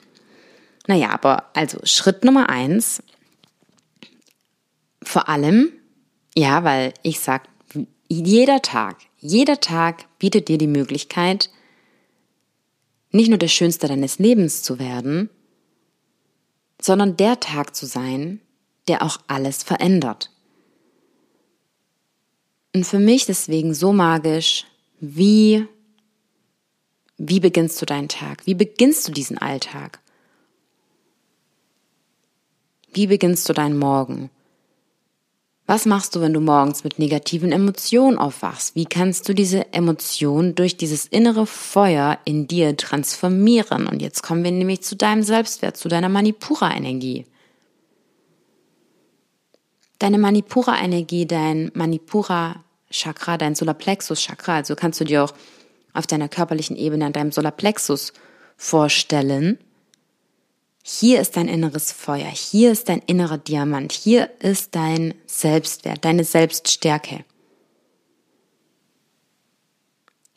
Naja, 0.88 1.10
aber 1.10 1.46
also 1.54 1.80
Schritt 1.84 2.24
Nummer 2.24 2.50
eins, 2.50 3.02
vor 5.02 5.28
allem, 5.28 5.72
ja, 6.36 6.64
weil 6.64 6.94
ich 7.02 7.20
sag, 7.20 7.48
jeder 8.08 8.62
Tag, 8.62 8.98
jeder 9.18 9.60
Tag 9.60 10.06
bietet 10.20 10.48
dir 10.48 10.58
die 10.58 10.68
Möglichkeit, 10.68 11.50
nicht 13.12 13.30
nur 13.30 13.38
der 13.38 13.48
Schönste 13.48 13.88
deines 13.88 14.20
Lebens 14.20 14.64
zu 14.64 14.80
werden, 14.80 15.30
sondern 16.88 17.18
der 17.18 17.40
Tag 17.42 17.76
zu 17.76 17.86
sein, 17.86 18.40
der 18.88 19.04
auch 19.04 19.20
alles 19.28 19.62
verändert. 19.62 20.32
Und 22.74 22.86
für 22.86 22.98
mich 22.98 23.26
deswegen 23.26 23.74
so 23.74 23.92
magisch, 23.92 24.66
wie, 25.02 25.68
wie 27.18 27.42
beginnst 27.42 27.82
du 27.82 27.86
deinen 27.86 28.08
Tag? 28.08 28.48
Wie 28.48 28.54
beginnst 28.54 29.06
du 29.06 29.12
diesen 29.12 29.38
Alltag? 29.38 30.00
Wie 32.94 33.08
beginnst 33.08 33.50
du 33.50 33.54
deinen 33.54 33.78
Morgen? 33.78 34.30
Was 35.70 35.86
machst 35.86 36.16
du, 36.16 36.22
wenn 36.22 36.32
du 36.32 36.40
morgens 36.40 36.86
mit 36.86 36.98
negativen 36.98 37.52
Emotionen 37.52 38.18
aufwachst? 38.18 38.74
Wie 38.76 38.86
kannst 38.86 39.28
du 39.28 39.34
diese 39.34 39.74
Emotionen 39.74 40.56
durch 40.56 40.78
dieses 40.78 41.06
innere 41.06 41.46
Feuer 41.46 42.20
in 42.24 42.48
dir 42.48 42.78
transformieren? 42.78 43.86
Und 43.86 44.02
jetzt 44.02 44.24
kommen 44.24 44.46
wir 44.46 44.52
nämlich 44.52 44.82
zu 44.82 44.96
deinem 44.96 45.24
Selbstwert, 45.24 45.76
zu 45.76 45.90
deiner 45.90 46.08
Manipura-Energie. 46.08 47.26
Deine 50.00 50.18
Manipura-Energie, 50.20 51.26
dein 51.26 51.70
Manipura-Chakra, 51.74 53.38
dein 53.38 53.54
Solarplexus-Chakra, 53.54 54.56
also 54.56 54.74
kannst 54.78 55.02
du 55.02 55.04
dir 55.04 55.26
auch 55.26 55.34
auf 55.92 56.08
deiner 56.08 56.30
körperlichen 56.30 56.78
Ebene 56.78 57.08
an 57.08 57.14
deinem 57.14 57.34
Solarplexus 57.34 58.14
vorstellen. 58.56 59.58
Hier 60.90 61.20
ist 61.20 61.36
dein 61.36 61.50
inneres 61.50 61.92
Feuer, 61.92 62.30
hier 62.30 62.72
ist 62.72 62.88
dein 62.88 63.00
innerer 63.00 63.38
Diamant, 63.38 63.92
hier 63.92 64.32
ist 64.40 64.74
dein 64.74 65.14
Selbstwert, 65.26 66.06
deine 66.06 66.24
Selbststärke. 66.24 67.26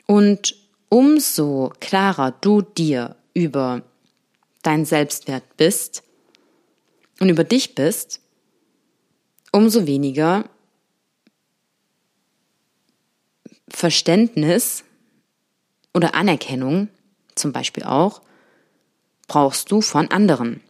Und 0.08 0.56
umso 0.88 1.72
klarer 1.78 2.32
du 2.32 2.62
dir 2.62 3.14
über 3.32 3.84
deinen 4.62 4.84
Selbstwert 4.86 5.56
bist 5.56 6.02
und 7.20 7.28
über 7.28 7.44
dich 7.44 7.76
bist, 7.76 8.20
umso 9.52 9.86
weniger 9.86 10.50
Verständnis 13.68 14.82
oder 15.94 16.16
Anerkennung 16.16 16.88
zum 17.36 17.52
Beispiel 17.52 17.84
auch 17.84 18.20
brauchst 19.30 19.70
du 19.70 19.80
von 19.80 20.10
anderen. 20.10 20.60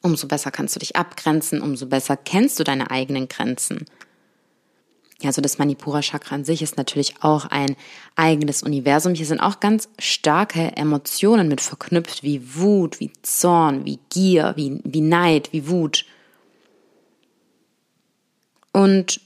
Umso 0.00 0.26
besser 0.26 0.50
kannst 0.50 0.74
du 0.74 0.80
dich 0.80 0.96
abgrenzen, 0.96 1.60
umso 1.60 1.84
besser 1.84 2.16
kennst 2.16 2.58
du 2.58 2.64
deine 2.64 2.90
eigenen 2.90 3.28
Grenzen. 3.28 3.84
Ja, 5.20 5.26
also 5.26 5.42
das 5.42 5.58
Manipura 5.58 6.00
Chakra 6.00 6.36
an 6.36 6.44
sich 6.46 6.62
ist 6.62 6.78
natürlich 6.78 7.16
auch 7.20 7.44
ein 7.44 7.76
eigenes 8.16 8.62
Universum. 8.62 9.12
Hier 9.12 9.26
sind 9.26 9.40
auch 9.40 9.60
ganz 9.60 9.90
starke 9.98 10.74
Emotionen 10.74 11.48
mit 11.48 11.60
verknüpft, 11.60 12.22
wie 12.22 12.54
Wut, 12.54 12.98
wie 12.98 13.12
Zorn, 13.20 13.84
wie 13.84 13.98
Gier, 14.08 14.54
wie, 14.56 14.80
wie 14.82 15.02
Neid, 15.02 15.52
wie 15.52 15.68
Wut. 15.68 16.06
Und 18.72 19.20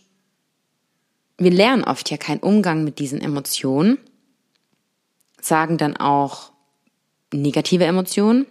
wir 1.38 1.52
lernen 1.52 1.84
oft 1.84 2.11
ja 2.11 2.16
keinen 2.16 2.40
Umgang 2.40 2.82
mit 2.82 2.99
diesen 2.99 3.20
Emotionen, 3.20 3.99
sagen 5.40 5.78
dann 5.78 5.96
auch, 5.96 6.53
negative 7.42 7.84
Emotion. 7.84 8.46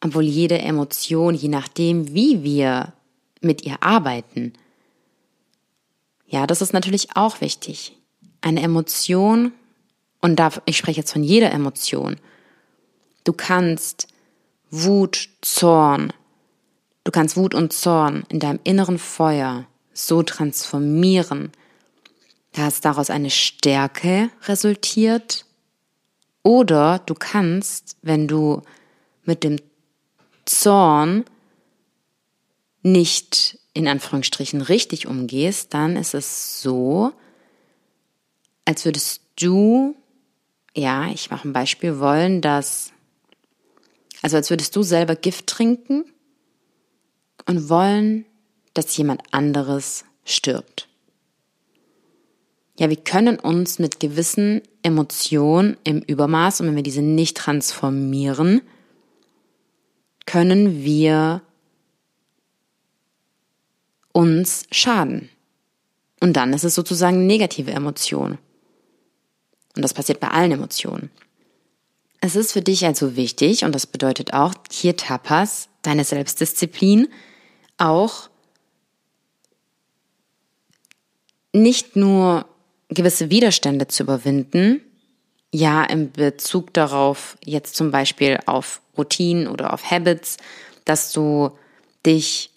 Obwohl 0.00 0.24
jede 0.24 0.58
Emotion, 0.58 1.34
je 1.34 1.48
nachdem, 1.48 2.14
wie 2.14 2.42
wir 2.42 2.92
mit 3.40 3.62
ihr 3.62 3.82
arbeiten, 3.82 4.52
ja, 6.26 6.46
das 6.46 6.60
ist 6.60 6.72
natürlich 6.72 7.16
auch 7.16 7.40
wichtig. 7.40 7.96
Eine 8.40 8.62
Emotion, 8.62 9.52
und 10.20 10.36
da, 10.36 10.50
ich 10.66 10.76
spreche 10.76 11.00
jetzt 11.00 11.12
von 11.12 11.24
jeder 11.24 11.50
Emotion. 11.52 12.16
Du 13.24 13.32
kannst 13.32 14.08
Wut, 14.70 15.30
Zorn, 15.40 16.12
du 17.04 17.10
kannst 17.10 17.36
Wut 17.36 17.54
und 17.54 17.72
Zorn 17.72 18.24
in 18.28 18.38
deinem 18.38 18.60
inneren 18.64 18.98
Feuer 18.98 19.66
so 19.94 20.22
transformieren, 20.22 21.50
dass 22.52 22.80
daraus 22.80 23.10
eine 23.10 23.30
Stärke 23.30 24.30
resultiert. 24.46 25.44
Oder 26.42 27.00
du 27.00 27.14
kannst, 27.14 27.96
wenn 28.02 28.26
du 28.26 28.62
mit 29.24 29.44
dem 29.44 29.58
Zorn 30.44 31.24
nicht 32.82 33.58
in 33.74 33.86
Anführungsstrichen 33.86 34.60
richtig 34.60 35.06
umgehst, 35.06 35.74
dann 35.74 35.96
ist 35.96 36.14
es 36.14 36.62
so, 36.62 37.12
als 38.64 38.84
würdest 38.84 39.22
du, 39.36 39.94
ja, 40.74 41.08
ich 41.08 41.30
mache 41.30 41.48
ein 41.48 41.52
Beispiel, 41.52 41.98
wollen, 42.00 42.40
dass, 42.40 42.92
also 44.22 44.36
als 44.36 44.50
würdest 44.50 44.74
du 44.74 44.82
selber 44.82 45.16
Gift 45.16 45.46
trinken 45.46 46.04
und 47.46 47.68
wollen, 47.68 48.24
dass 48.74 48.96
jemand 48.96 49.22
anderes 49.32 50.04
stirbt. 50.24 50.88
Ja, 52.78 52.88
wir 52.88 52.96
können 52.96 53.40
uns 53.40 53.80
mit 53.80 53.98
gewissen 53.98 54.62
Emotionen 54.84 55.76
im 55.82 56.00
Übermaß, 56.00 56.60
und 56.60 56.68
wenn 56.68 56.76
wir 56.76 56.84
diese 56.84 57.02
nicht 57.02 57.36
transformieren, 57.36 58.62
können 60.26 60.84
wir 60.84 61.42
uns 64.12 64.66
schaden. 64.70 65.28
Und 66.20 66.34
dann 66.34 66.52
ist 66.52 66.62
es 66.62 66.76
sozusagen 66.76 67.26
negative 67.26 67.72
Emotion. 67.72 68.38
Und 69.74 69.82
das 69.82 69.92
passiert 69.92 70.20
bei 70.20 70.28
allen 70.28 70.52
Emotionen. 70.52 71.10
Es 72.20 72.36
ist 72.36 72.52
für 72.52 72.62
dich 72.62 72.86
also 72.86 73.16
wichtig, 73.16 73.64
und 73.64 73.74
das 73.74 73.88
bedeutet 73.88 74.34
auch 74.34 74.54
hier 74.70 74.96
Tapas, 74.96 75.68
deine 75.82 76.04
Selbstdisziplin, 76.04 77.08
auch 77.76 78.30
nicht 81.52 81.96
nur 81.96 82.46
gewisse 82.88 83.30
Widerstände 83.30 83.88
zu 83.88 84.02
überwinden, 84.02 84.80
ja, 85.50 85.84
in 85.84 86.12
Bezug 86.12 86.74
darauf, 86.74 87.38
jetzt 87.44 87.74
zum 87.74 87.90
Beispiel 87.90 88.38
auf 88.46 88.82
Routinen 88.96 89.48
oder 89.48 89.72
auf 89.72 89.90
Habits, 89.90 90.36
dass 90.84 91.12
du 91.12 91.52
dich 92.04 92.50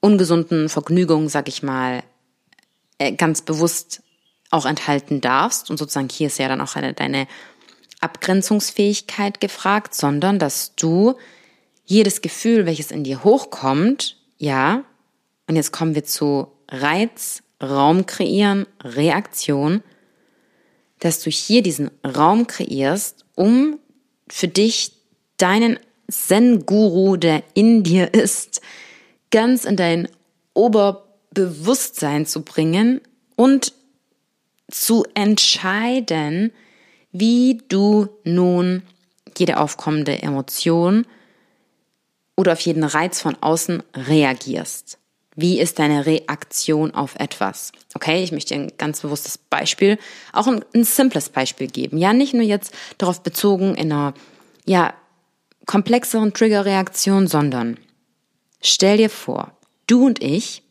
ungesunden 0.00 0.68
Vergnügungen, 0.68 1.28
sag 1.28 1.48
ich 1.48 1.62
mal, 1.62 2.02
äh, 2.98 3.12
ganz 3.12 3.42
bewusst 3.42 4.02
auch 4.50 4.66
enthalten 4.66 5.20
darfst. 5.20 5.70
Und 5.70 5.78
sozusagen 5.78 6.08
hier 6.10 6.26
ist 6.28 6.38
ja 6.38 6.48
dann 6.48 6.60
auch 6.60 6.76
eine, 6.76 6.92
deine 6.92 7.26
Abgrenzungsfähigkeit 8.00 9.40
gefragt, 9.40 9.94
sondern 9.94 10.38
dass 10.38 10.74
du 10.76 11.14
jedes 11.84 12.20
Gefühl, 12.20 12.66
welches 12.66 12.90
in 12.90 13.04
dir 13.04 13.24
hochkommt, 13.24 14.18
ja, 14.38 14.84
und 15.46 15.56
jetzt 15.56 15.72
kommen 15.72 15.94
wir 15.94 16.04
zu 16.04 16.48
Reiz, 16.68 17.42
Raum 17.62 18.06
kreieren, 18.06 18.66
Reaktion, 18.82 19.82
dass 20.98 21.20
du 21.22 21.30
hier 21.30 21.62
diesen 21.62 21.90
Raum 22.04 22.46
kreierst, 22.46 23.24
um 23.34 23.78
für 24.28 24.48
dich 24.48 24.92
deinen 25.36 25.78
Zen-Guru, 26.10 27.16
der 27.16 27.42
in 27.54 27.82
dir 27.82 28.14
ist, 28.14 28.60
ganz 29.30 29.64
in 29.64 29.76
dein 29.76 30.08
Oberbewusstsein 30.54 32.26
zu 32.26 32.42
bringen 32.42 33.00
und 33.34 33.72
zu 34.70 35.04
entscheiden, 35.14 36.52
wie 37.12 37.62
du 37.68 38.08
nun 38.24 38.82
jede 39.36 39.58
aufkommende 39.58 40.22
Emotion 40.22 41.06
oder 42.36 42.52
auf 42.52 42.60
jeden 42.60 42.84
Reiz 42.84 43.20
von 43.20 43.36
außen 43.40 43.82
reagierst. 43.94 44.98
Wie 45.38 45.60
ist 45.60 45.78
deine 45.78 46.06
Reaktion 46.06 46.94
auf 46.94 47.14
etwas? 47.16 47.72
Okay, 47.94 48.24
ich 48.24 48.32
möchte 48.32 48.54
ein 48.54 48.72
ganz 48.78 49.02
bewusstes 49.02 49.36
Beispiel, 49.36 49.98
auch 50.32 50.46
ein, 50.46 50.64
ein 50.74 50.84
simples 50.84 51.28
Beispiel 51.28 51.66
geben. 51.66 51.98
Ja, 51.98 52.14
nicht 52.14 52.32
nur 52.32 52.42
jetzt 52.42 52.74
darauf 52.96 53.22
bezogen 53.22 53.74
in 53.74 53.92
einer, 53.92 54.14
ja, 54.64 54.94
komplexeren 55.66 56.32
Triggerreaktion, 56.32 57.26
sondern 57.26 57.76
stell 58.62 58.96
dir 58.96 59.10
vor, 59.10 59.52
du 59.86 60.06
und 60.06 60.22
ich, 60.22 60.62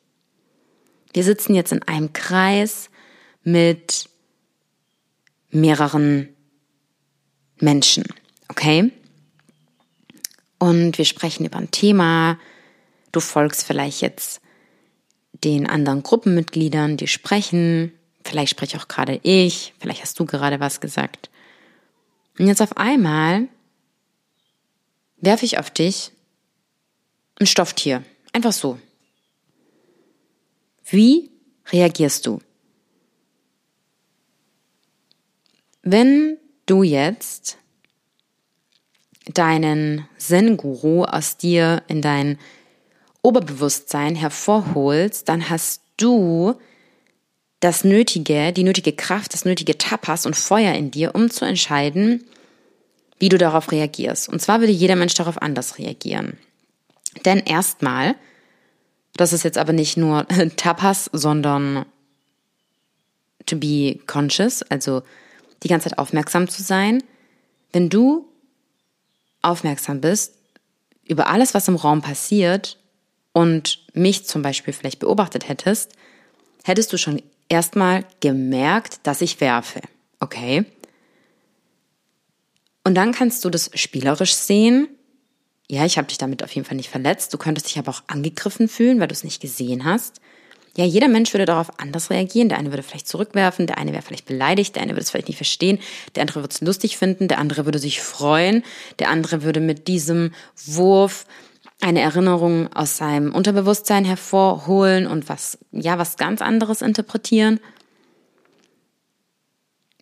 wir 1.13 1.23
sitzen 1.23 1.53
jetzt 1.53 1.71
in 1.71 1.83
einem 1.83 2.11
Kreis 2.13 2.89
mit 3.43 4.09
mehreren 5.51 6.29
Menschen, 7.59 8.03
okay? 8.49 8.91
Und 10.57 10.97
wir 10.97 11.05
sprechen 11.05 11.45
über 11.45 11.57
ein 11.57 11.71
Thema. 11.71 12.39
Du 13.11 13.19
folgst 13.19 13.65
vielleicht 13.65 14.01
jetzt 14.01 14.41
den 15.45 15.67
anderen 15.67 16.03
Gruppenmitgliedern, 16.03 16.97
die 16.97 17.07
sprechen. 17.07 17.93
Vielleicht 18.23 18.51
spreche 18.51 18.77
auch 18.77 18.87
gerade 18.87 19.19
ich. 19.23 19.73
Vielleicht 19.79 20.01
hast 20.01 20.19
du 20.19 20.25
gerade 20.25 20.59
was 20.59 20.81
gesagt. 20.81 21.29
Und 22.37 22.47
jetzt 22.47 22.61
auf 22.61 22.75
einmal 22.77 23.47
werfe 25.17 25.45
ich 25.45 25.59
auf 25.59 25.69
dich 25.69 26.11
ein 27.39 27.45
Stofftier. 27.45 28.03
Einfach 28.33 28.51
so. 28.51 28.79
Wie 30.83 31.31
reagierst 31.71 32.25
du? 32.25 32.39
Wenn 35.81 36.37
du 36.65 36.83
jetzt 36.83 37.57
deinen 39.33 40.07
Zen-Guru 40.17 41.03
aus 41.05 41.37
dir 41.37 41.83
in 41.87 42.01
dein 42.01 42.39
Oberbewusstsein 43.25 44.13
hervorholst, 44.13 45.27
dann 45.27 45.49
hast 45.49 45.81
du 45.97 46.53
das 47.59 47.83
nötige, 47.83 48.53
die 48.53 48.63
nötige 48.63 48.93
Kraft, 48.93 49.33
das 49.33 49.45
nötige 49.45 49.79
Tapas 49.79 50.27
und 50.27 50.35
Feuer 50.35 50.75
in 50.75 50.91
dir, 50.91 51.15
um 51.15 51.31
zu 51.31 51.43
entscheiden, 51.43 52.23
wie 53.17 53.29
du 53.29 53.39
darauf 53.39 53.71
reagierst. 53.71 54.29
Und 54.29 54.43
zwar 54.43 54.59
würde 54.59 54.71
jeder 54.71 54.95
Mensch 54.95 55.15
darauf 55.15 55.41
anders 55.41 55.79
reagieren. 55.79 56.37
Denn 57.25 57.39
erstmal, 57.39 58.13
das 59.15 59.33
ist 59.33 59.43
jetzt 59.43 59.57
aber 59.57 59.73
nicht 59.73 59.97
nur 59.97 60.27
Tapas, 60.55 61.09
sondern 61.11 61.87
to 63.47 63.55
be 63.55 63.97
conscious, 64.05 64.61
also 64.61 65.01
die 65.63 65.67
ganze 65.67 65.89
Zeit 65.89 65.97
aufmerksam 65.97 66.47
zu 66.47 66.61
sein. 66.61 67.01
Wenn 67.71 67.89
du 67.89 68.27
aufmerksam 69.41 69.99
bist 69.99 70.35
über 71.07 71.25
alles, 71.25 71.55
was 71.55 71.67
im 71.67 71.75
Raum 71.75 72.03
passiert 72.03 72.77
und 73.35 73.79
mich 73.93 74.25
zum 74.25 74.41
Beispiel 74.41 74.73
vielleicht 74.73 74.99
beobachtet 74.99 75.49
hättest, 75.49 75.91
hättest 76.63 76.93
du 76.93 76.97
schon 76.97 77.21
erstmal 77.49 78.05
gemerkt, 78.21 79.01
dass 79.03 79.19
ich 79.19 79.41
werfe. 79.41 79.81
Okay? 80.21 80.63
Und 82.85 82.95
dann 82.95 83.11
kannst 83.11 83.43
du 83.43 83.49
das 83.49 83.71
spielerisch 83.73 84.33
sehen. 84.35 84.87
Ja, 85.69 85.85
ich 85.85 85.97
habe 85.97 86.07
dich 86.07 86.17
damit 86.17 86.43
auf 86.43 86.51
jeden 86.55 86.65
Fall 86.65 86.77
nicht 86.77 86.89
verletzt. 86.89 87.33
Du 87.33 87.37
könntest 87.37 87.67
dich 87.67 87.77
aber 87.77 87.91
auch 87.91 88.03
angegriffen 88.07 88.69
fühlen, 88.69 89.01
weil 89.01 89.09
du 89.09 89.13
es 89.13 89.25
nicht 89.25 89.41
gesehen 89.41 89.83
hast. 89.83 90.21
Ja, 90.77 90.85
jeder 90.85 91.09
Mensch 91.09 91.33
würde 91.33 91.45
darauf 91.45 91.77
anders 91.77 92.09
reagieren. 92.09 92.47
Der 92.47 92.57
eine 92.57 92.71
würde 92.71 92.83
vielleicht 92.83 93.09
zurückwerfen, 93.09 93.67
der 93.67 93.77
eine 93.77 93.91
wäre 93.91 94.01
vielleicht 94.01 94.27
beleidigt, 94.27 94.75
der 94.75 94.83
eine 94.83 94.93
würde 94.93 95.01
es 95.01 95.11
vielleicht 95.11 95.27
nicht 95.27 95.37
verstehen, 95.37 95.79
der 96.15 96.21
andere 96.21 96.41
würde 96.41 96.53
es 96.53 96.61
lustig 96.61 96.97
finden, 96.97 97.27
der 97.27 97.39
andere 97.39 97.65
würde 97.65 97.79
sich 97.79 98.01
freuen, 98.01 98.63
der 98.99 99.09
andere 99.09 99.43
würde 99.43 99.59
mit 99.59 99.89
diesem 99.89 100.33
Wurf 100.65 101.25
eine 101.81 102.01
Erinnerung 102.01 102.71
aus 102.73 102.97
seinem 102.97 103.33
Unterbewusstsein 103.33 104.05
hervorholen 104.05 105.07
und 105.07 105.29
was, 105.29 105.57
ja, 105.71 105.97
was 105.97 106.17
ganz 106.17 106.41
anderes 106.41 106.81
interpretieren. 106.81 107.59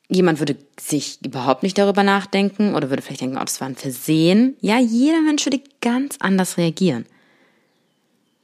Jemand 0.10 0.40
würde 0.40 0.58
sich 0.80 1.20
überhaupt 1.26 1.64
nicht 1.64 1.78
darüber 1.78 2.04
nachdenken 2.04 2.76
oder 2.76 2.90
würde 2.90 3.02
vielleicht 3.02 3.22
denken, 3.22 3.38
oh, 3.38 3.44
das 3.44 3.60
war 3.60 3.68
ein 3.68 3.76
Versehen. 3.76 4.56
Ja, 4.62 4.80
jeder 4.80 5.22
Mensch 5.22 5.46
würde 5.46 5.62
ganz 5.82 6.18
anders 6.20 6.58
reagieren. 6.58 7.06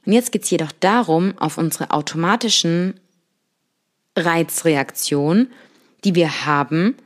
Und 0.04 0.12
jetzt 0.12 0.32
geht 0.32 0.44
es 0.44 0.50
jedoch 0.50 0.72
darum, 0.72 1.38
auf 1.38 1.58
unsere 1.58 1.90
automatischen 1.92 2.98
Reizreaktionen, 4.16 5.52
die 6.04 6.14
wir 6.14 6.46
haben, 6.46 6.96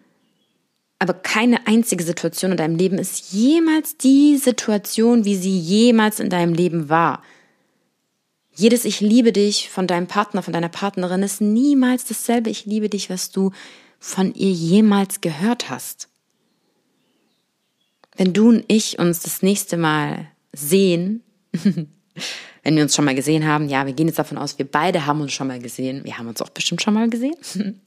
aber 1.04 1.12
keine 1.12 1.66
einzige 1.66 2.02
Situation 2.02 2.52
in 2.52 2.56
deinem 2.56 2.76
Leben 2.76 2.96
ist 2.96 3.30
jemals 3.30 3.98
die 3.98 4.38
Situation, 4.38 5.26
wie 5.26 5.36
sie 5.36 5.58
jemals 5.58 6.18
in 6.18 6.30
deinem 6.30 6.54
Leben 6.54 6.88
war. 6.88 7.22
Jedes 8.54 8.86
Ich 8.86 9.02
liebe 9.02 9.30
dich 9.30 9.68
von 9.68 9.86
deinem 9.86 10.06
Partner, 10.06 10.42
von 10.42 10.54
deiner 10.54 10.70
Partnerin 10.70 11.22
ist 11.22 11.42
niemals 11.42 12.06
dasselbe 12.06 12.48
Ich 12.48 12.64
liebe 12.64 12.88
dich, 12.88 13.10
was 13.10 13.30
du 13.30 13.50
von 13.98 14.32
ihr 14.32 14.50
jemals 14.50 15.20
gehört 15.20 15.68
hast. 15.68 16.08
Wenn 18.16 18.32
du 18.32 18.48
und 18.48 18.64
ich 18.68 18.98
uns 18.98 19.20
das 19.20 19.42
nächste 19.42 19.76
Mal 19.76 20.28
sehen, 20.54 21.22
wenn 21.52 22.76
wir 22.76 22.82
uns 22.82 22.94
schon 22.94 23.04
mal 23.04 23.14
gesehen 23.14 23.46
haben, 23.46 23.68
ja, 23.68 23.84
wir 23.84 23.92
gehen 23.92 24.06
jetzt 24.06 24.18
davon 24.18 24.38
aus, 24.38 24.56
wir 24.56 24.64
beide 24.66 25.04
haben 25.04 25.20
uns 25.20 25.34
schon 25.34 25.48
mal 25.48 25.58
gesehen, 25.58 26.02
wir 26.04 26.16
haben 26.16 26.28
uns 26.28 26.40
auch 26.40 26.48
bestimmt 26.48 26.80
schon 26.80 26.94
mal 26.94 27.10
gesehen, 27.10 27.36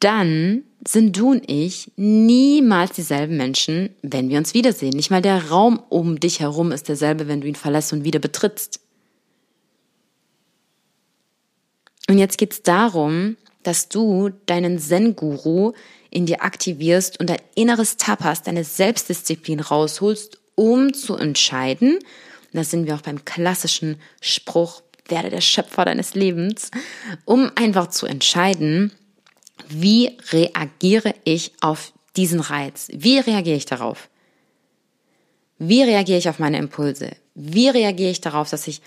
dann 0.00 0.64
sind 0.86 1.16
du 1.16 1.30
und 1.30 1.50
ich 1.50 1.92
niemals 1.96 2.92
dieselben 2.92 3.36
Menschen, 3.36 3.90
wenn 4.02 4.30
wir 4.30 4.38
uns 4.38 4.54
wiedersehen. 4.54 4.94
Nicht 4.94 5.10
mal 5.10 5.22
der 5.22 5.50
Raum 5.50 5.82
um 5.90 6.18
dich 6.18 6.40
herum 6.40 6.72
ist 6.72 6.88
derselbe, 6.88 7.28
wenn 7.28 7.42
du 7.42 7.46
ihn 7.46 7.54
verlässt 7.54 7.92
und 7.92 8.04
wieder 8.04 8.18
betrittst. 8.18 8.80
Und 12.08 12.18
jetzt 12.18 12.38
geht 12.38 12.52
es 12.52 12.62
darum, 12.62 13.36
dass 13.62 13.88
du 13.88 14.30
deinen 14.46 14.78
Zen-Guru 14.78 15.72
in 16.10 16.26
dir 16.26 16.42
aktivierst 16.42 17.20
und 17.20 17.30
dein 17.30 17.40
inneres 17.54 17.98
Tapas, 17.98 18.42
deine 18.42 18.64
Selbstdisziplin 18.64 19.60
rausholst, 19.60 20.38
um 20.54 20.92
zu 20.92 21.14
entscheiden, 21.14 21.98
und 22.52 22.56
da 22.56 22.64
sind 22.64 22.86
wir 22.86 22.96
auch 22.96 23.02
beim 23.02 23.24
klassischen 23.24 24.00
Spruch, 24.20 24.82
werde 25.06 25.30
der 25.30 25.40
Schöpfer 25.40 25.84
deines 25.84 26.14
Lebens, 26.14 26.70
um 27.24 27.50
einfach 27.54 27.88
zu 27.90 28.06
entscheiden, 28.06 28.92
wie 29.68 30.16
reagiere 30.30 31.14
ich 31.24 31.52
auf 31.60 31.92
diesen 32.16 32.40
Reiz? 32.40 32.88
Wie 32.92 33.18
reagiere 33.18 33.56
ich 33.56 33.66
darauf? 33.66 34.08
Wie 35.58 35.82
reagiere 35.82 36.18
ich 36.18 36.28
auf 36.28 36.38
meine 36.38 36.58
Impulse? 36.58 37.10
Wie 37.34 37.68
reagiere 37.68 38.10
ich 38.10 38.20
darauf, 38.20 38.50
dass 38.50 38.66
ich, 38.66 38.80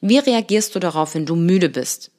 wie 0.00 0.18
reagierst 0.18 0.74
du 0.74 0.78
darauf, 0.78 1.14
wenn 1.14 1.26
du 1.26 1.36
müde 1.36 1.68
bist? 1.68 2.10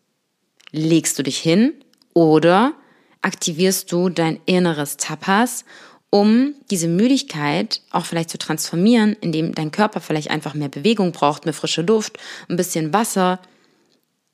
Legst 0.71 1.17
du 1.17 1.23
dich 1.23 1.37
hin 1.37 1.73
oder 2.13 2.73
aktivierst 3.21 3.91
du 3.91 4.09
dein 4.09 4.39
inneres 4.45 4.97
Tapas, 4.97 5.65
um 6.09 6.55
diese 6.71 6.87
Müdigkeit 6.87 7.81
auch 7.91 8.05
vielleicht 8.05 8.29
zu 8.29 8.37
transformieren, 8.37 9.15
indem 9.21 9.53
dein 9.53 9.71
Körper 9.71 10.01
vielleicht 10.01 10.31
einfach 10.31 10.53
mehr 10.53 10.69
Bewegung 10.69 11.11
braucht, 11.11 11.45
mehr 11.45 11.53
frische 11.53 11.83
Luft, 11.83 12.17
ein 12.49 12.57
bisschen 12.57 12.93
Wasser. 12.93 13.39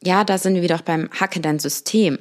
Ja, 0.04 0.24
da 0.24 0.38
sind 0.38 0.56
wir 0.56 0.62
wieder 0.62 0.76
auch 0.76 0.82
beim 0.82 1.10
Hacke 1.12 1.42
dein 1.42 1.60
System. 1.60 2.20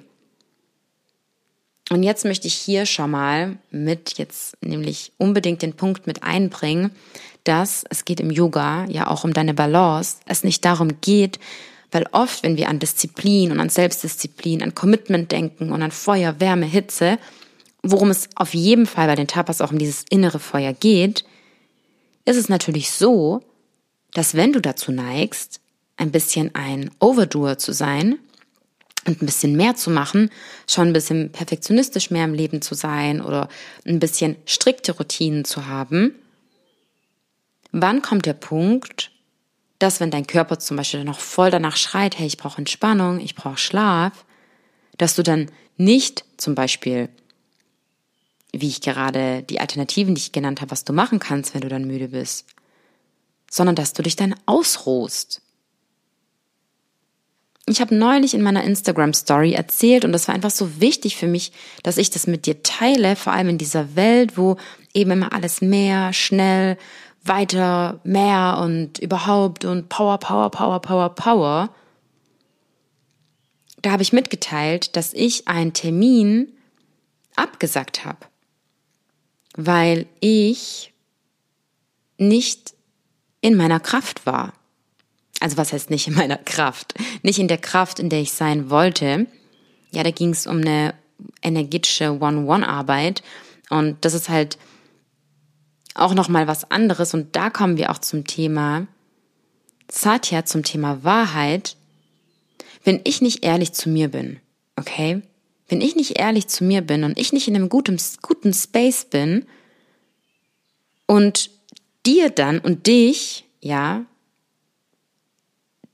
Und 1.90 2.02
jetzt 2.02 2.24
möchte 2.24 2.46
ich 2.46 2.54
hier 2.54 2.86
schon 2.86 3.10
mal 3.10 3.58
mit 3.70 4.16
jetzt 4.16 4.56
nämlich 4.62 5.12
unbedingt 5.18 5.62
den 5.62 5.74
Punkt 5.74 6.06
mit 6.06 6.22
einbringen, 6.22 6.90
dass 7.44 7.84
es 7.90 8.06
geht 8.06 8.20
im 8.20 8.30
Yoga 8.30 8.86
ja 8.88 9.08
auch 9.08 9.24
um 9.24 9.34
deine 9.34 9.52
Balance, 9.52 10.16
es 10.26 10.44
nicht 10.44 10.64
darum 10.64 11.00
geht, 11.02 11.38
weil 11.92 12.06
oft, 12.10 12.42
wenn 12.42 12.56
wir 12.56 12.68
an 12.68 12.78
Disziplin 12.78 13.52
und 13.52 13.60
an 13.60 13.68
Selbstdisziplin, 13.68 14.62
an 14.62 14.74
Commitment 14.74 15.30
denken 15.30 15.70
und 15.70 15.82
an 15.82 15.92
Feuer, 15.92 16.40
Wärme, 16.40 16.66
Hitze, 16.66 17.18
worum 17.82 18.10
es 18.10 18.28
auf 18.34 18.54
jeden 18.54 18.86
Fall 18.86 19.06
bei 19.06 19.14
den 19.14 19.28
Tapas 19.28 19.60
auch 19.60 19.70
um 19.70 19.78
dieses 19.78 20.04
innere 20.08 20.40
Feuer 20.40 20.72
geht, 20.72 21.24
ist 22.24 22.36
es 22.36 22.48
natürlich 22.48 22.90
so, 22.90 23.42
dass 24.12 24.34
wenn 24.34 24.52
du 24.52 24.60
dazu 24.60 24.90
neigst, 24.90 25.60
ein 25.96 26.10
bisschen 26.10 26.54
ein 26.54 26.90
Overdoer 26.98 27.58
zu 27.58 27.72
sein, 27.72 28.18
und 29.06 29.22
ein 29.22 29.26
bisschen 29.26 29.56
mehr 29.56 29.74
zu 29.74 29.90
machen, 29.90 30.30
schon 30.68 30.88
ein 30.88 30.92
bisschen 30.92 31.30
perfektionistisch 31.30 32.10
mehr 32.10 32.24
im 32.24 32.34
Leben 32.34 32.62
zu 32.62 32.74
sein 32.74 33.20
oder 33.20 33.48
ein 33.86 34.00
bisschen 34.00 34.36
strikte 34.46 34.92
Routinen 34.92 35.44
zu 35.44 35.66
haben. 35.66 36.14
Wann 37.72 38.02
kommt 38.02 38.26
der 38.26 38.34
Punkt, 38.34 39.10
dass 39.78 40.00
wenn 40.00 40.10
dein 40.10 40.26
Körper 40.26 40.58
zum 40.58 40.76
Beispiel 40.76 41.04
noch 41.04 41.20
voll 41.20 41.50
danach 41.50 41.76
schreit, 41.76 42.18
hey, 42.18 42.26
ich 42.26 42.36
brauche 42.36 42.58
Entspannung, 42.58 43.20
ich 43.20 43.34
brauche 43.34 43.58
Schlaf, 43.58 44.24
dass 44.96 45.14
du 45.14 45.22
dann 45.22 45.50
nicht 45.76 46.24
zum 46.36 46.54
Beispiel, 46.54 47.08
wie 48.52 48.68
ich 48.68 48.80
gerade 48.80 49.42
die 49.42 49.60
Alternativen, 49.60 50.14
die 50.14 50.20
ich 50.20 50.32
genannt 50.32 50.60
habe, 50.60 50.70
was 50.70 50.84
du 50.84 50.92
machen 50.92 51.18
kannst, 51.18 51.54
wenn 51.54 51.62
du 51.62 51.68
dann 51.68 51.86
müde 51.86 52.08
bist, 52.08 52.46
sondern 53.50 53.74
dass 53.74 53.92
du 53.92 54.02
dich 54.02 54.16
dann 54.16 54.34
ausruhst. 54.46 55.42
Ich 57.66 57.81
habe 57.81 57.94
neulich 57.94 58.35
in 58.35 58.42
meiner 58.42 58.62
Instagram 58.62 59.14
Story 59.14 59.53
erzählt 59.53 60.05
und 60.05 60.12
das 60.12 60.29
war 60.29 60.35
einfach 60.35 60.50
so 60.50 60.81
wichtig 60.81 61.16
für 61.16 61.27
mich, 61.27 61.50
dass 61.83 61.96
ich 61.96 62.11
das 62.11 62.27
mit 62.27 62.44
dir 62.44 62.62
teile, 62.62 63.16
vor 63.16 63.33
allem 63.33 63.48
in 63.50 63.59
dieser 63.59 63.96
Welt, 63.96 64.37
wo 64.37 64.57
eben 64.92 65.12
immer 65.12 65.33
alles 65.33 65.62
mehr, 65.62 66.12
schnell, 66.12 66.77
weiter, 67.22 68.00
mehr 68.05 68.59
und 68.62 68.98
überhaupt 68.98 69.64
und 69.64 69.88
Power, 69.88 70.18
Power, 70.18 70.50
Power, 70.50 70.81
Power, 70.81 71.14
Power. 71.14 71.74
Da 73.81 73.92
habe 73.92 74.03
ich 74.03 74.12
mitgeteilt, 74.12 74.94
dass 74.94 75.14
ich 75.14 75.48
einen 75.48 75.72
Termin 75.72 76.53
abgesagt 77.35 78.05
habe, 78.05 78.27
weil 79.57 80.07
ich 80.20 80.92
nicht 82.18 82.74
in 83.40 83.57
meiner 83.57 83.81
Kraft 83.81 84.27
war 84.27 84.53
also 85.44 85.59
was 85.59 85.74
heißt 85.74 85.90
nicht 85.90 86.09
in 86.09 86.14
meiner 86.14 86.38
Kraft, 86.38 86.94
nicht 87.22 87.38
in 87.38 87.48
der 87.48 87.59
Kraft, 87.59 87.98
in 87.98 88.09
der 88.09 88.22
ich 88.22 88.33
sein 88.33 88.70
wollte. 88.70 89.26
Ja, 89.92 90.02
da 90.02 90.11
ging 90.11 90.30
es 90.30 90.46
um 90.46 90.57
eine 90.57 90.94
energetische 91.42 92.18
One-One-Arbeit 92.18 93.22
und 93.68 94.02
das 94.07 94.14
ist 94.14 94.30
halt 94.30 94.57
auch 95.94 96.14
noch 96.14 96.30
mal 96.30 96.46
was 96.46 96.70
anderes 96.70 97.12
und 97.12 97.37
da 97.37 97.50
kommen 97.50 97.76
wir 97.76 97.90
auch 97.90 97.98
zum 97.98 98.26
Thema 98.26 98.87
Satya, 99.90 100.46
zum 100.46 100.62
Thema 100.62 101.04
Wahrheit. 101.04 101.76
Wenn 102.83 103.02
ich 103.04 103.20
nicht 103.20 103.44
ehrlich 103.44 103.74
zu 103.74 103.90
mir 103.90 104.09
bin, 104.09 104.40
okay? 104.76 105.20
Wenn 105.68 105.83
ich 105.83 105.94
nicht 105.94 106.18
ehrlich 106.18 106.46
zu 106.46 106.64
mir 106.64 106.80
bin 106.80 107.04
und 107.04 107.18
ich 107.18 107.35
nicht 107.35 107.48
in 107.48 107.54
einem 107.54 107.68
guten, 107.68 108.00
guten 108.22 108.54
Space 108.54 109.04
bin 109.04 109.44
und 111.04 111.50
dir 112.07 112.30
dann 112.30 112.61
und 112.61 112.87
dich, 112.87 113.44
ja, 113.61 114.07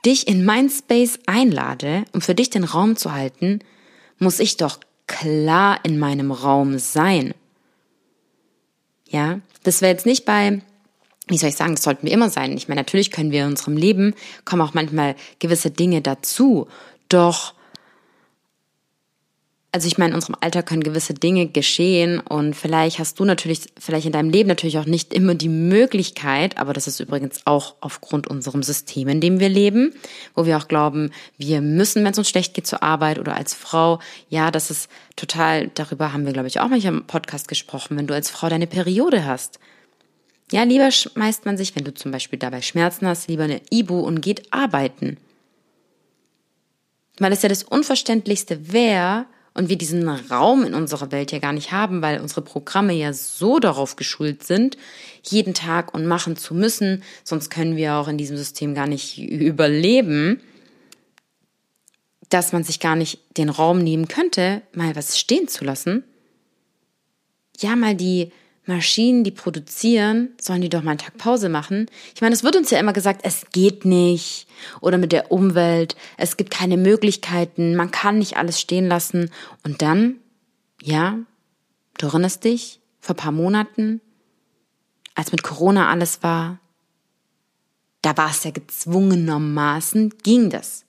dich 0.04 0.26
in 0.26 0.44
mein 0.44 0.70
Space 0.70 1.18
einlade, 1.26 2.04
um 2.12 2.20
für 2.20 2.34
dich 2.34 2.50
den 2.50 2.64
Raum 2.64 2.96
zu 2.96 3.12
halten, 3.12 3.60
muss 4.18 4.40
ich 4.40 4.56
doch 4.56 4.78
klar 5.06 5.80
in 5.82 5.98
meinem 5.98 6.30
Raum 6.30 6.78
sein. 6.78 7.34
Ja, 9.08 9.40
das 9.64 9.82
wäre 9.82 9.92
jetzt 9.92 10.06
nicht 10.06 10.24
bei, 10.24 10.62
wie 11.26 11.36
soll 11.36 11.50
ich 11.50 11.56
sagen, 11.56 11.74
das 11.74 11.82
sollten 11.82 12.06
wir 12.06 12.12
immer 12.12 12.30
sein. 12.30 12.56
Ich 12.56 12.68
meine, 12.68 12.80
natürlich 12.80 13.10
können 13.10 13.32
wir 13.32 13.42
in 13.42 13.50
unserem 13.50 13.76
Leben, 13.76 14.14
kommen 14.44 14.62
auch 14.62 14.74
manchmal 14.74 15.16
gewisse 15.38 15.70
Dinge 15.70 16.00
dazu. 16.00 16.68
Doch 17.08 17.54
also 19.72 19.86
ich 19.86 19.98
meine, 19.98 20.10
in 20.10 20.14
unserem 20.16 20.34
Alter 20.40 20.64
können 20.64 20.82
gewisse 20.82 21.14
Dinge 21.14 21.46
geschehen 21.46 22.18
und 22.18 22.56
vielleicht 22.56 22.98
hast 22.98 23.20
du 23.20 23.24
natürlich, 23.24 23.66
vielleicht 23.78 24.06
in 24.06 24.12
deinem 24.12 24.30
Leben 24.30 24.48
natürlich 24.48 24.78
auch 24.78 24.86
nicht 24.86 25.14
immer 25.14 25.36
die 25.36 25.48
Möglichkeit, 25.48 26.58
aber 26.58 26.72
das 26.72 26.88
ist 26.88 26.98
übrigens 26.98 27.42
auch 27.44 27.76
aufgrund 27.80 28.26
unserem 28.26 28.64
System, 28.64 29.06
in 29.06 29.20
dem 29.20 29.38
wir 29.38 29.48
leben, 29.48 29.94
wo 30.34 30.44
wir 30.44 30.56
auch 30.56 30.66
glauben, 30.66 31.12
wir 31.38 31.60
müssen, 31.60 32.02
wenn 32.04 32.10
es 32.10 32.18
uns 32.18 32.28
schlecht 32.28 32.54
geht 32.54 32.66
zur 32.66 32.82
Arbeit 32.82 33.20
oder 33.20 33.36
als 33.36 33.54
Frau, 33.54 34.00
ja, 34.28 34.50
das 34.50 34.72
ist 34.72 34.90
total, 35.14 35.68
darüber 35.68 36.12
haben 36.12 36.26
wir, 36.26 36.32
glaube 36.32 36.48
ich, 36.48 36.58
auch 36.58 36.68
manchmal 36.68 36.94
im 36.94 37.06
Podcast 37.06 37.46
gesprochen, 37.46 37.96
wenn 37.96 38.08
du 38.08 38.14
als 38.14 38.28
Frau 38.28 38.48
deine 38.48 38.66
Periode 38.66 39.24
hast. 39.24 39.60
Ja, 40.50 40.64
lieber 40.64 40.90
schmeißt 40.90 41.46
man 41.46 41.56
sich, 41.56 41.76
wenn 41.76 41.84
du 41.84 41.94
zum 41.94 42.10
Beispiel 42.10 42.40
dabei 42.40 42.60
Schmerzen 42.60 43.06
hast, 43.06 43.28
lieber 43.28 43.44
eine 43.44 43.60
Ibu 43.70 44.00
und 44.00 44.20
geht 44.20 44.52
arbeiten. 44.52 45.16
Weil 47.18 47.32
es 47.32 47.42
ja 47.42 47.48
das 47.48 47.62
Unverständlichste 47.62 48.72
wäre, 48.72 49.26
und 49.60 49.68
wir 49.68 49.76
diesen 49.76 50.08
Raum 50.08 50.64
in 50.64 50.72
unserer 50.72 51.12
Welt 51.12 51.32
ja 51.32 51.38
gar 51.38 51.52
nicht 51.52 51.70
haben, 51.70 52.00
weil 52.00 52.22
unsere 52.22 52.40
Programme 52.40 52.94
ja 52.94 53.12
so 53.12 53.58
darauf 53.58 53.94
geschult 53.94 54.42
sind, 54.42 54.78
jeden 55.22 55.52
Tag 55.52 55.92
und 55.92 56.06
machen 56.06 56.34
zu 56.36 56.54
müssen, 56.54 57.02
sonst 57.24 57.50
können 57.50 57.76
wir 57.76 57.96
auch 57.96 58.08
in 58.08 58.16
diesem 58.16 58.38
System 58.38 58.74
gar 58.74 58.86
nicht 58.86 59.18
überleben, 59.18 60.40
dass 62.30 62.52
man 62.52 62.64
sich 62.64 62.80
gar 62.80 62.96
nicht 62.96 63.18
den 63.36 63.50
Raum 63.50 63.80
nehmen 63.80 64.08
könnte, 64.08 64.62
mal 64.72 64.96
was 64.96 65.18
stehen 65.18 65.46
zu 65.46 65.62
lassen. 65.62 66.04
Ja, 67.58 67.76
mal 67.76 67.94
die 67.94 68.32
Maschinen, 68.74 69.24
die 69.24 69.30
produzieren, 69.30 70.30
sollen 70.40 70.62
die 70.62 70.68
doch 70.68 70.82
mal 70.82 70.92
einen 70.92 70.98
Tag 70.98 71.18
Pause 71.18 71.48
machen. 71.48 71.86
Ich 72.14 72.20
meine, 72.20 72.34
es 72.34 72.42
wird 72.42 72.56
uns 72.56 72.70
ja 72.70 72.78
immer 72.78 72.92
gesagt, 72.92 73.20
es 73.24 73.46
geht 73.52 73.84
nicht. 73.84 74.46
Oder 74.80 74.98
mit 74.98 75.12
der 75.12 75.32
Umwelt, 75.32 75.96
es 76.16 76.36
gibt 76.36 76.50
keine 76.50 76.76
Möglichkeiten, 76.76 77.76
man 77.76 77.90
kann 77.90 78.18
nicht 78.18 78.36
alles 78.36 78.60
stehen 78.60 78.86
lassen. 78.88 79.30
Und 79.64 79.82
dann, 79.82 80.16
ja, 80.82 81.18
du 81.98 82.06
erinnerst 82.06 82.44
dich, 82.44 82.80
vor 83.00 83.16
paar 83.16 83.32
Monaten, 83.32 84.00
als 85.14 85.32
mit 85.32 85.42
Corona 85.42 85.90
alles 85.90 86.22
war, 86.22 86.58
da 88.02 88.16
war 88.16 88.30
es 88.30 88.44
ja 88.44 88.50
gezwungenermaßen, 88.50 90.14
ging 90.22 90.50
das. 90.50 90.84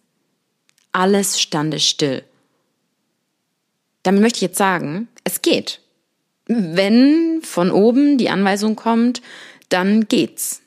Alles 0.91 1.41
stande 1.41 1.79
still. 1.79 2.23
Damit 4.03 4.21
möchte 4.21 4.37
ich 4.37 4.41
jetzt 4.41 4.57
sagen, 4.57 5.07
es 5.23 5.41
geht. 5.41 5.81
Wenn 6.53 7.41
von 7.43 7.71
oben 7.71 8.17
die 8.17 8.29
Anweisung 8.29 8.75
kommt, 8.75 9.21
dann 9.69 10.09
geht's. 10.09 10.61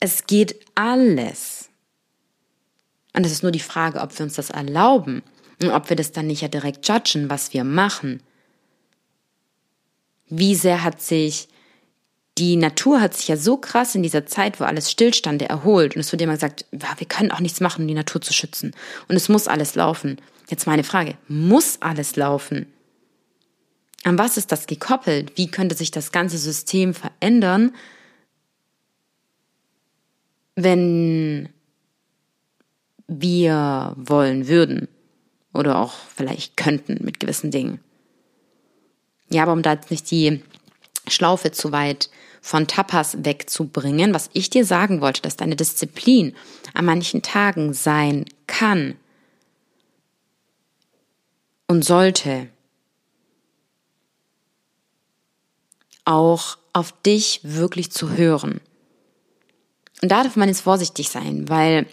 Es 0.00 0.26
geht 0.26 0.56
alles. 0.74 1.68
Und 3.12 3.26
es 3.26 3.32
ist 3.32 3.42
nur 3.42 3.52
die 3.52 3.60
Frage, 3.60 4.00
ob 4.00 4.18
wir 4.18 4.24
uns 4.24 4.34
das 4.34 4.48
erlauben. 4.48 5.22
Und 5.60 5.70
ob 5.70 5.90
wir 5.90 5.96
das 5.96 6.12
dann 6.12 6.26
nicht 6.26 6.40
ja 6.40 6.48
direkt 6.48 6.88
judgen, 6.88 7.28
was 7.28 7.52
wir 7.52 7.64
machen. 7.64 8.22
Wie 10.28 10.54
sehr 10.54 10.82
hat 10.82 11.02
sich 11.02 11.48
die 12.38 12.56
Natur 12.56 13.02
hat 13.02 13.14
sich 13.14 13.28
ja 13.28 13.36
so 13.36 13.58
krass 13.58 13.94
in 13.94 14.02
dieser 14.02 14.24
Zeit, 14.24 14.58
wo 14.58 14.64
alles 14.64 14.90
stillstand, 14.90 15.42
erholt. 15.42 15.96
Und 15.96 16.00
es 16.00 16.12
wird 16.12 16.22
immer 16.22 16.32
gesagt, 16.32 16.64
wir 16.70 17.06
können 17.06 17.30
auch 17.30 17.40
nichts 17.40 17.60
machen, 17.60 17.82
um 17.82 17.88
die 17.88 17.94
Natur 17.94 18.22
zu 18.22 18.32
schützen. 18.32 18.72
Und 19.08 19.16
es 19.16 19.28
muss 19.28 19.48
alles 19.48 19.74
laufen. 19.74 20.16
Jetzt 20.48 20.66
meine 20.66 20.82
Frage, 20.82 21.14
muss 21.28 21.76
alles 21.82 22.16
laufen? 22.16 22.72
An 24.04 24.18
was 24.18 24.36
ist 24.36 24.50
das 24.50 24.66
gekoppelt? 24.66 25.32
Wie 25.36 25.48
könnte 25.48 25.76
sich 25.76 25.90
das 25.90 26.10
ganze 26.12 26.38
System 26.38 26.92
verändern, 26.94 27.74
wenn 30.56 31.48
wir 33.06 33.94
wollen 33.96 34.48
würden 34.48 34.88
oder 35.54 35.78
auch 35.78 35.94
vielleicht 36.14 36.56
könnten 36.56 37.04
mit 37.04 37.20
gewissen 37.20 37.50
Dingen? 37.50 37.80
Ja, 39.30 39.44
aber 39.44 39.52
um 39.52 39.62
da 39.62 39.72
jetzt 39.72 39.90
nicht 39.90 40.10
die 40.10 40.42
Schlaufe 41.08 41.52
zu 41.52 41.72
weit 41.72 42.10
von 42.40 42.66
Tapas 42.66 43.24
wegzubringen, 43.24 44.12
was 44.12 44.30
ich 44.32 44.50
dir 44.50 44.64
sagen 44.64 45.00
wollte, 45.00 45.22
dass 45.22 45.36
deine 45.36 45.56
Disziplin 45.56 46.34
an 46.74 46.84
manchen 46.84 47.22
Tagen 47.22 47.72
sein 47.72 48.24
kann 48.48 48.96
und 51.68 51.84
sollte, 51.84 52.48
auch 56.04 56.58
auf 56.72 56.92
dich 57.02 57.40
wirklich 57.42 57.90
zu 57.90 58.10
hören. 58.10 58.60
Und 60.00 60.10
da 60.10 60.22
darf 60.24 60.36
man 60.36 60.48
jetzt 60.48 60.62
vorsichtig 60.62 61.08
sein, 61.08 61.48
weil 61.48 61.86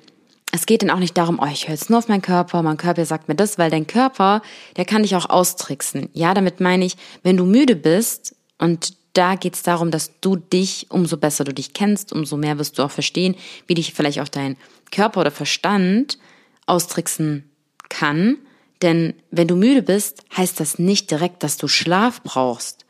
es 0.52 0.66
geht 0.66 0.82
dann 0.82 0.90
auch 0.90 1.00
nicht 1.00 1.18
darum, 1.18 1.40
oh, 1.42 1.48
ich 1.52 1.68
höre 1.68 1.76
jetzt 1.76 1.90
nur 1.90 2.00
auf 2.00 2.08
meinen 2.08 2.24
Körper, 2.24 2.64
mein 2.64 2.78
Körper 2.78 3.06
sagt 3.06 3.28
mir 3.28 3.36
das, 3.36 3.58
weil 3.58 3.70
dein 3.70 3.86
Körper, 3.86 4.42
der 4.78 4.86
kann 4.86 5.04
dich 5.04 5.16
auch 5.16 5.30
austricksen. 5.30 6.10
Ja, 6.14 6.34
damit 6.34 6.60
meine 6.60 6.86
ich, 6.86 6.98
wenn 7.22 7.38
du 7.38 7.46
müde 7.46 7.76
bist 7.76 8.36
und 8.58 8.98
da 9.14 9.36
geht 9.36 9.56
es 9.56 9.64
darum, 9.64 9.92
dass 9.92 10.20
du 10.22 10.38
dich, 10.38 10.88
umso 10.90 11.18
besser 11.18 11.44
du 11.44 11.54
dich 11.54 11.74
kennst, 11.74 12.14
umso 12.14 12.38
mehr 12.38 12.58
wirst 12.58 12.78
du 12.78 12.84
auch 12.84 12.92
verstehen, 12.92 13.36
wie 13.68 13.74
dich 13.74 13.94
vielleicht 13.94 14.20
auch 14.20 14.28
dein 14.28 14.58
Körper 14.92 15.22
oder 15.22 15.32
Verstand 15.32 16.18
austricksen 16.66 17.50
kann. 17.90 18.38
Denn 18.82 19.14
wenn 19.30 19.48
du 19.48 19.56
müde 19.56 19.84
bist, 19.84 20.24
heißt 20.36 20.60
das 20.60 20.80
nicht 20.80 21.12
direkt, 21.12 21.44
dass 21.44 21.58
du 21.58 21.68
Schlaf 21.68 22.22
brauchst. 22.24 22.86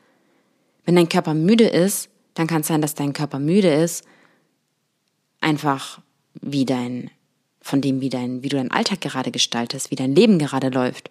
Wenn 0.84 0.96
dein 0.96 1.08
Körper 1.08 1.34
müde 1.34 1.68
ist, 1.68 2.08
dann 2.34 2.46
kann 2.46 2.62
es 2.62 2.68
sein, 2.68 2.82
dass 2.82 2.94
dein 2.94 3.12
Körper 3.12 3.38
müde 3.38 3.72
ist, 3.72 4.04
einfach 5.40 6.00
wie 6.40 6.64
dein, 6.64 7.10
von 7.60 7.80
dem, 7.80 8.00
wie 8.00 8.08
dein, 8.08 8.42
wie 8.42 8.48
du 8.48 8.56
deinen 8.56 8.70
Alltag 8.70 9.00
gerade 9.00 9.30
gestaltest, 9.30 9.90
wie 9.90 9.96
dein 9.96 10.14
Leben 10.14 10.38
gerade 10.38 10.68
läuft. 10.68 11.10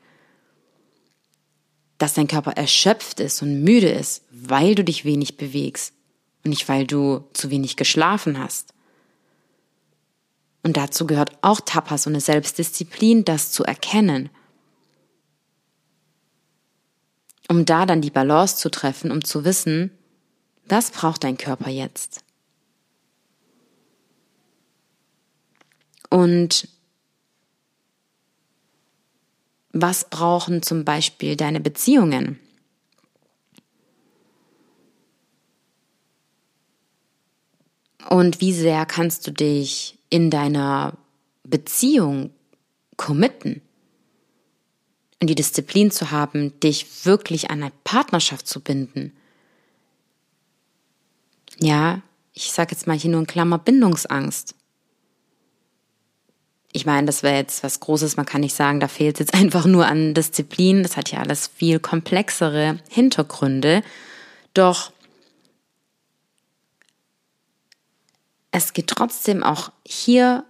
Dass 1.97 2.13
dein 2.13 2.27
Körper 2.27 2.51
erschöpft 2.51 3.19
ist 3.19 3.41
und 3.41 3.63
müde 3.63 3.89
ist, 3.89 4.23
weil 4.31 4.75
du 4.75 4.83
dich 4.83 5.05
wenig 5.05 5.37
bewegst 5.37 5.93
und 6.43 6.49
nicht 6.51 6.67
weil 6.69 6.87
du 6.87 7.25
zu 7.33 7.49
wenig 7.49 7.75
geschlafen 7.75 8.39
hast. 8.39 8.73
Und 10.63 10.77
dazu 10.77 11.05
gehört 11.07 11.37
auch 11.41 11.61
Tapas 11.61 12.07
und 12.07 12.13
eine 12.13 12.21
Selbstdisziplin, 12.21 13.25
das 13.25 13.51
zu 13.51 13.63
erkennen 13.63 14.29
um 17.49 17.65
da 17.65 17.85
dann 17.85 18.01
die 18.01 18.11
Balance 18.11 18.57
zu 18.57 18.69
treffen, 18.69 19.11
um 19.11 19.23
zu 19.23 19.43
wissen, 19.43 19.91
das 20.67 20.91
braucht 20.91 21.23
dein 21.23 21.35
Körper 21.35 21.69
jetzt. 21.69 22.23
Und 26.11 26.67
was 29.71 30.09
brauchen 30.09 30.61
zum 30.61 30.85
Beispiel 30.85 31.35
deine 31.35 31.59
Beziehungen? 31.59 32.39
Und 38.09 38.41
wie 38.41 38.53
sehr 38.53 38.85
kannst 38.85 39.25
du 39.27 39.31
dich 39.31 39.97
in 40.09 40.29
deiner 40.29 40.97
Beziehung 41.43 42.31
committen? 42.95 43.61
Und 45.21 45.27
die 45.27 45.35
Disziplin 45.35 45.91
zu 45.91 46.11
haben, 46.11 46.59
dich 46.61 47.05
wirklich 47.05 47.49
an 47.49 47.61
eine 47.61 47.71
Partnerschaft 47.83 48.47
zu 48.47 48.61
binden. 48.61 49.13
Ja, 51.59 52.01
ich 52.33 52.51
sage 52.51 52.71
jetzt 52.71 52.87
mal 52.87 52.97
hier 52.97 53.11
nur 53.11 53.19
in 53.21 53.27
Klammer 53.27 53.57
Bindungsangst. 53.57 54.55
Ich 56.71 56.85
meine, 56.85 57.07
das 57.07 57.23
wäre 57.23 57.35
jetzt 57.35 57.63
was 57.63 57.79
Großes, 57.79 58.15
man 58.15 58.25
kann 58.25 58.41
nicht 58.41 58.55
sagen, 58.55 58.79
da 58.79 58.87
fehlt 58.87 59.15
es 59.15 59.19
jetzt 59.19 59.33
einfach 59.39 59.65
nur 59.65 59.85
an 59.85 60.13
Disziplin, 60.13 60.83
das 60.83 60.95
hat 60.95 61.11
ja 61.11 61.19
alles 61.19 61.47
viel 61.47 61.79
komplexere 61.79 62.79
Hintergründe. 62.89 63.83
Doch 64.53 64.91
es 68.51 68.73
geht 68.73 68.87
trotzdem 68.87 69.43
auch 69.43 69.71
hier 69.85 70.45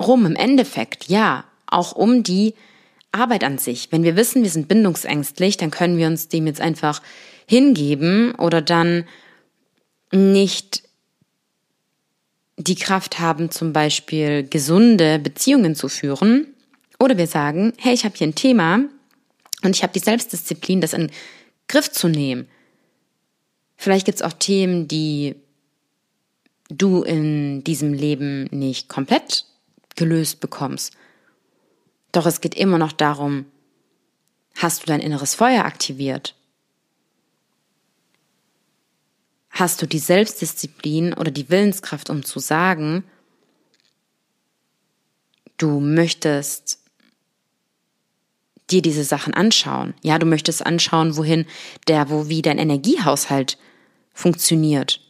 rum 0.00 0.26
im 0.26 0.36
Endeffekt, 0.36 1.08
ja, 1.08 1.44
auch 1.66 1.92
um 1.92 2.22
die 2.22 2.54
Arbeit 3.16 3.44
an 3.44 3.58
sich. 3.58 3.88
Wenn 3.90 4.02
wir 4.02 4.16
wissen, 4.16 4.42
wir 4.42 4.50
sind 4.50 4.68
bindungsängstlich, 4.68 5.56
dann 5.56 5.70
können 5.70 5.98
wir 5.98 6.06
uns 6.06 6.28
dem 6.28 6.46
jetzt 6.46 6.60
einfach 6.60 7.02
hingeben 7.46 8.34
oder 8.34 8.62
dann 8.62 9.04
nicht 10.12 10.82
die 12.56 12.74
Kraft 12.74 13.18
haben, 13.18 13.50
zum 13.50 13.72
Beispiel 13.72 14.46
gesunde 14.48 15.18
Beziehungen 15.18 15.74
zu 15.74 15.88
führen. 15.88 16.46
Oder 16.98 17.18
wir 17.18 17.26
sagen, 17.26 17.72
hey, 17.78 17.92
ich 17.92 18.04
habe 18.04 18.16
hier 18.16 18.26
ein 18.26 18.34
Thema 18.34 18.80
und 19.62 19.76
ich 19.76 19.82
habe 19.82 19.92
die 19.92 19.98
Selbstdisziplin, 19.98 20.80
das 20.80 20.94
in 20.94 21.10
Griff 21.68 21.90
zu 21.90 22.08
nehmen. 22.08 22.48
Vielleicht 23.76 24.06
gibt 24.06 24.16
es 24.16 24.22
auch 24.22 24.32
Themen, 24.32 24.88
die 24.88 25.36
du 26.68 27.02
in 27.02 27.62
diesem 27.64 27.92
Leben 27.92 28.44
nicht 28.44 28.88
komplett 28.88 29.44
gelöst 29.94 30.40
bekommst. 30.40 30.96
Doch 32.16 32.24
es 32.24 32.40
geht 32.40 32.54
immer 32.54 32.78
noch 32.78 32.92
darum, 32.92 33.44
hast 34.54 34.80
du 34.80 34.86
dein 34.86 35.00
inneres 35.00 35.34
Feuer 35.34 35.66
aktiviert? 35.66 36.34
Hast 39.50 39.82
du 39.82 39.86
die 39.86 39.98
Selbstdisziplin 39.98 41.12
oder 41.12 41.30
die 41.30 41.50
Willenskraft, 41.50 42.08
um 42.08 42.24
zu 42.24 42.38
sagen, 42.38 43.04
du 45.58 45.78
möchtest 45.78 46.78
dir 48.70 48.80
diese 48.80 49.04
Sachen 49.04 49.34
anschauen. 49.34 49.92
Ja, 50.02 50.18
du 50.18 50.24
möchtest 50.24 50.64
anschauen, 50.64 51.18
wohin 51.18 51.44
der, 51.86 52.08
wo 52.08 52.30
wie 52.30 52.40
dein 52.40 52.56
Energiehaushalt 52.56 53.58
funktioniert. 54.14 55.02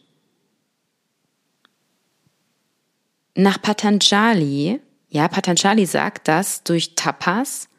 Nach 3.33 3.61
Patanjali 3.61 4.81
ja, 5.09 5.27
Patanjali 5.27 5.85
sagt, 5.85 6.27
dass 6.27 6.63
durch 6.63 6.95
Tapas, 6.95 7.69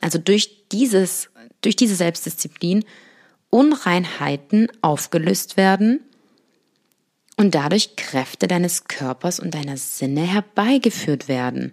also 0.00 0.18
durch 0.18 0.68
dieses, 0.68 1.30
durch 1.62 1.76
diese 1.76 1.96
Selbstdisziplin, 1.96 2.84
Unreinheiten 3.50 4.68
aufgelöst 4.82 5.56
werden 5.56 6.00
und 7.36 7.54
dadurch 7.54 7.96
Kräfte 7.96 8.48
deines 8.48 8.84
Körpers 8.84 9.40
und 9.40 9.54
deiner 9.54 9.76
Sinne 9.76 10.22
herbeigeführt 10.22 11.28
werden. 11.28 11.72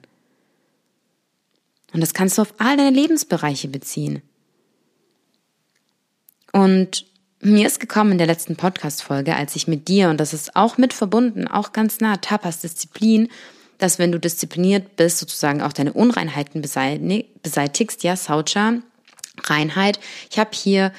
Und 1.94 2.02
das 2.02 2.14
kannst 2.14 2.38
du 2.38 2.42
auf 2.42 2.54
all 2.58 2.78
deine 2.78 2.96
Lebensbereiche 2.96 3.68
beziehen. 3.68 4.22
Und 6.52 7.06
mir 7.40 7.68
ist 7.68 7.80
gekommen 7.80 8.14
in 8.14 8.18
der 8.18 8.28
letzten 8.28 8.56
Podcast-Folge, 8.56 9.36
als 9.36 9.56
ich 9.56 9.68
mit 9.68 9.88
dir, 9.88 10.10
und 10.10 10.18
das 10.18 10.34
ist 10.34 10.56
auch 10.56 10.78
mit 10.78 10.94
verbunden, 10.94 11.48
auch 11.48 11.74
ganz 11.74 12.00
nah, 12.00 12.18
Tapas 12.18 12.62
Disziplin, 12.62 13.30
dass 13.84 14.00
wenn 14.00 14.14
du 14.14 14.20
diszipliniert 14.20 14.96
bist, 14.96 15.18
sozusagen 15.18 15.62
auch 15.62 15.74
deine 15.74 15.92
Unreinheiten 15.92 16.62
beseitigst, 16.62 18.04
ja, 18.04 18.16
Saucha, 18.16 18.76
Reinheit. 19.44 20.00
Ich 20.32 20.40
habe 20.40 20.52
hier 20.54 20.94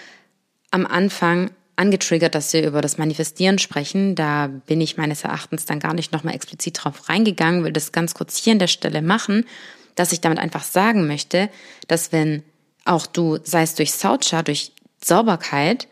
am 0.70 0.84
Anfang 0.84 1.50
angetriggert, 1.76 2.34
dass 2.34 2.52
wir 2.52 2.66
über 2.66 2.82
das 2.82 2.98
Manifestieren 2.98 3.58
sprechen. 3.58 4.14
Da 4.14 4.48
bin 4.48 4.82
ich 4.82 4.98
meines 4.98 5.24
Erachtens 5.24 5.64
dann 5.64 5.80
gar 5.80 5.94
nicht 5.94 6.12
nochmal 6.12 6.34
explizit 6.34 6.84
drauf 6.84 7.08
reingegangen, 7.08 7.64
will 7.64 7.72
das 7.72 7.90
ganz 7.90 8.12
kurz 8.12 8.36
hier 8.36 8.52
an 8.52 8.58
der 8.58 8.66
Stelle 8.66 9.00
machen, 9.00 9.46
dass 9.94 10.12
ich 10.12 10.20
damit 10.20 10.38
einfach 10.38 10.64
sagen 10.64 11.06
möchte, 11.06 11.48
dass 11.88 12.12
wenn 12.12 12.42
auch 12.84 13.06
du, 13.06 13.38
sei 13.44 13.62
es 13.62 13.76
durch 13.76 13.92
Saucha, 13.92 14.42
durch 14.42 14.72
Sauberkeit, 15.02 15.88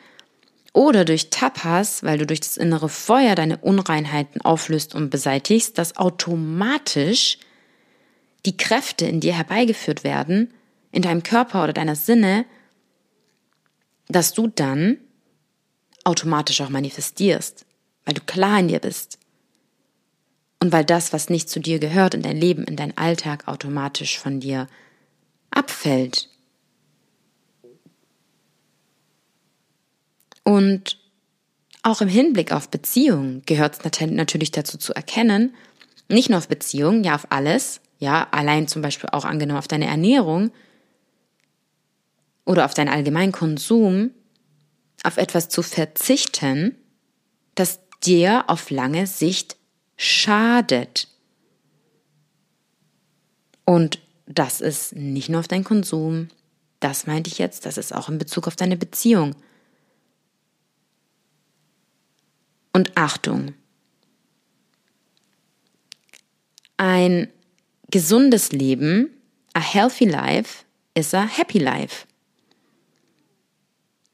oder 0.73 1.05
durch 1.05 1.31
Tapas, 1.31 2.03
weil 2.03 2.19
du 2.19 2.27
durch 2.27 2.41
das 2.41 2.57
innere 2.57 2.89
Feuer 2.89 3.35
deine 3.35 3.59
Unreinheiten 3.59 4.41
auflöst 4.41 4.95
und 4.95 5.11
beseitigst, 5.11 5.77
dass 5.77 5.97
automatisch 5.97 7.39
die 8.47 8.57
Kräfte 8.57 9.07
in 9.07 9.21
dir 9.21 9.35
herbeigeführt 9.35 10.03
werden, 10.03 10.53
in 10.91 11.03
deinem 11.03 11.23
Körper 11.23 11.63
oder 11.63 11.73
deiner 11.73 11.97
Sinne, 11.97 12.45
dass 14.09 14.33
du 14.33 14.47
dann 14.47 14.99
automatisch 16.05 16.61
auch 16.61 16.69
manifestierst, 16.69 17.65
weil 18.05 18.15
du 18.15 18.21
klar 18.23 18.59
in 18.59 18.69
dir 18.69 18.81
bist. 18.81 19.19
Und 20.61 20.73
weil 20.73 20.85
das, 20.85 21.13
was 21.13 21.29
nicht 21.29 21.51
zu 21.51 21.61
dir 21.61 21.79
gehört, 21.79 22.15
in 22.15 22.23
dein 22.23 22.37
Leben, 22.37 22.65
in 22.65 22.77
dein 22.77 22.97
Alltag 22.97 23.49
automatisch 23.49 24.19
von 24.19 24.41
dir 24.41 24.69
abfällt. 25.51 26.29
Und 30.45 30.99
auch 31.83 32.01
im 32.01 32.09
Hinblick 32.09 32.53
auf 32.53 32.69
Beziehungen 32.69 33.43
gehört 33.47 33.79
es 33.85 34.03
natürlich 34.11 34.51
dazu 34.51 34.79
zu 34.79 34.95
erkennen, 34.95 35.55
nicht 36.09 36.29
nur 36.29 36.39
auf 36.39 36.49
Beziehungen, 36.49 37.05
ja 37.05 37.15
auf 37.15 37.27
alles, 37.31 37.81
ja, 37.99 38.29
allein 38.31 38.69
zum 38.69 38.83
Beispiel 38.83 39.11
auch 39.11 39.25
angenommen 39.25 39.59
auf 39.59 39.69
deine 39.69 39.87
Ernährung 39.87 40.51
oder 42.45 42.65
auf 42.65 42.75
deinen 42.75 42.89
allgemeinen 42.89 43.33
Konsum, 43.33 44.11
auf 45.05 45.17
etwas 45.17 45.49
zu 45.49 45.63
verzichten, 45.63 46.77
das 47.55 47.81
dir 48.03 48.45
auf 48.49 48.71
lange 48.71 49.07
Sicht 49.07 49.57
schadet. 49.97 51.09
Und 53.65 54.01
das 54.27 54.61
ist 54.61 54.95
nicht 54.95 55.29
nur 55.29 55.41
auf 55.41 55.49
deinen 55.49 55.65
Konsum, 55.65 56.29
das 56.81 57.07
meinte 57.07 57.31
ich 57.31 57.39
jetzt, 57.39 57.65
das 57.65 57.79
ist 57.79 57.95
auch 57.95 58.09
in 58.09 58.19
Bezug 58.19 58.49
auf 58.49 58.57
deine 58.57 58.77
Beziehung. 58.77 59.37
Und 62.73 62.97
Achtung, 62.97 63.55
ein 66.79 67.29
gesundes 67.91 68.53
Leben, 68.53 69.11
a 69.53 69.61
healthy 69.61 70.07
life, 70.07 70.65
is 70.95 71.15
a 71.15 71.27
happy 71.27 71.59
life. 71.59 72.07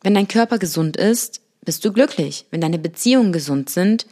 Wenn 0.03 0.15
dein 0.15 0.29
Körper 0.29 0.59
gesund 0.59 0.97
ist, 0.97 1.41
bist 1.65 1.85
du 1.85 1.93
glücklich. 1.93 2.47
Wenn 2.51 2.61
deine 2.61 2.79
Beziehungen 2.79 3.33
gesund 3.33 3.71
sind, 3.71 4.07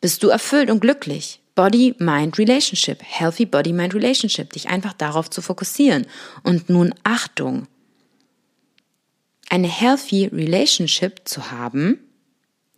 bist 0.00 0.22
du 0.22 0.28
erfüllt 0.28 0.70
und 0.70 0.80
glücklich. 0.80 1.40
Body, 1.54 1.94
Mind, 1.98 2.38
Relationship. 2.38 3.02
Healthy 3.02 3.46
Body, 3.46 3.72
Mind, 3.72 3.94
Relationship. 3.94 4.52
Dich 4.52 4.68
einfach 4.68 4.94
darauf 4.94 5.28
zu 5.28 5.42
fokussieren. 5.42 6.06
Und 6.42 6.70
nun 6.70 6.94
Achtung. 7.04 7.66
Eine 9.48 9.68
healthy 9.68 10.26
Relationship 10.26 11.22
zu 11.24 11.50
haben, 11.50 11.98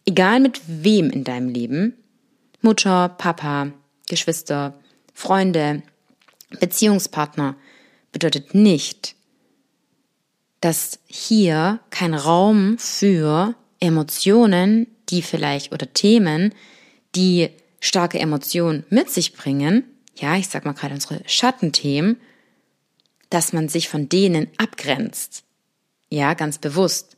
egal 0.06 0.40
mit 0.40 0.60
wem 0.66 1.10
in 1.10 1.24
deinem 1.24 1.48
Leben, 1.48 1.94
Mutter, 2.60 3.08
Papa, 3.08 3.72
Geschwister, 4.08 4.74
Freunde, 5.12 5.82
Beziehungspartner, 6.60 7.56
bedeutet 8.12 8.54
nicht, 8.54 9.16
dass 10.60 10.98
hier 11.06 11.80
kein 11.90 12.14
Raum 12.14 12.78
für 12.78 13.54
Emotionen, 13.80 14.86
die 15.10 15.20
vielleicht 15.20 15.72
oder 15.72 15.92
Themen, 15.92 16.54
die 17.14 17.50
starke 17.80 18.18
Emotionen 18.18 18.84
mit 18.88 19.10
sich 19.10 19.34
bringen, 19.34 19.84
ja, 20.16 20.36
ich 20.36 20.48
sag 20.48 20.64
mal 20.64 20.72
gerade 20.72 20.94
unsere 20.94 21.20
Schattenthemen, 21.26 22.18
dass 23.30 23.52
man 23.52 23.68
sich 23.68 23.88
von 23.88 24.08
denen 24.08 24.48
abgrenzt. 24.58 25.44
Ja, 26.08 26.34
ganz 26.34 26.58
bewusst. 26.58 27.13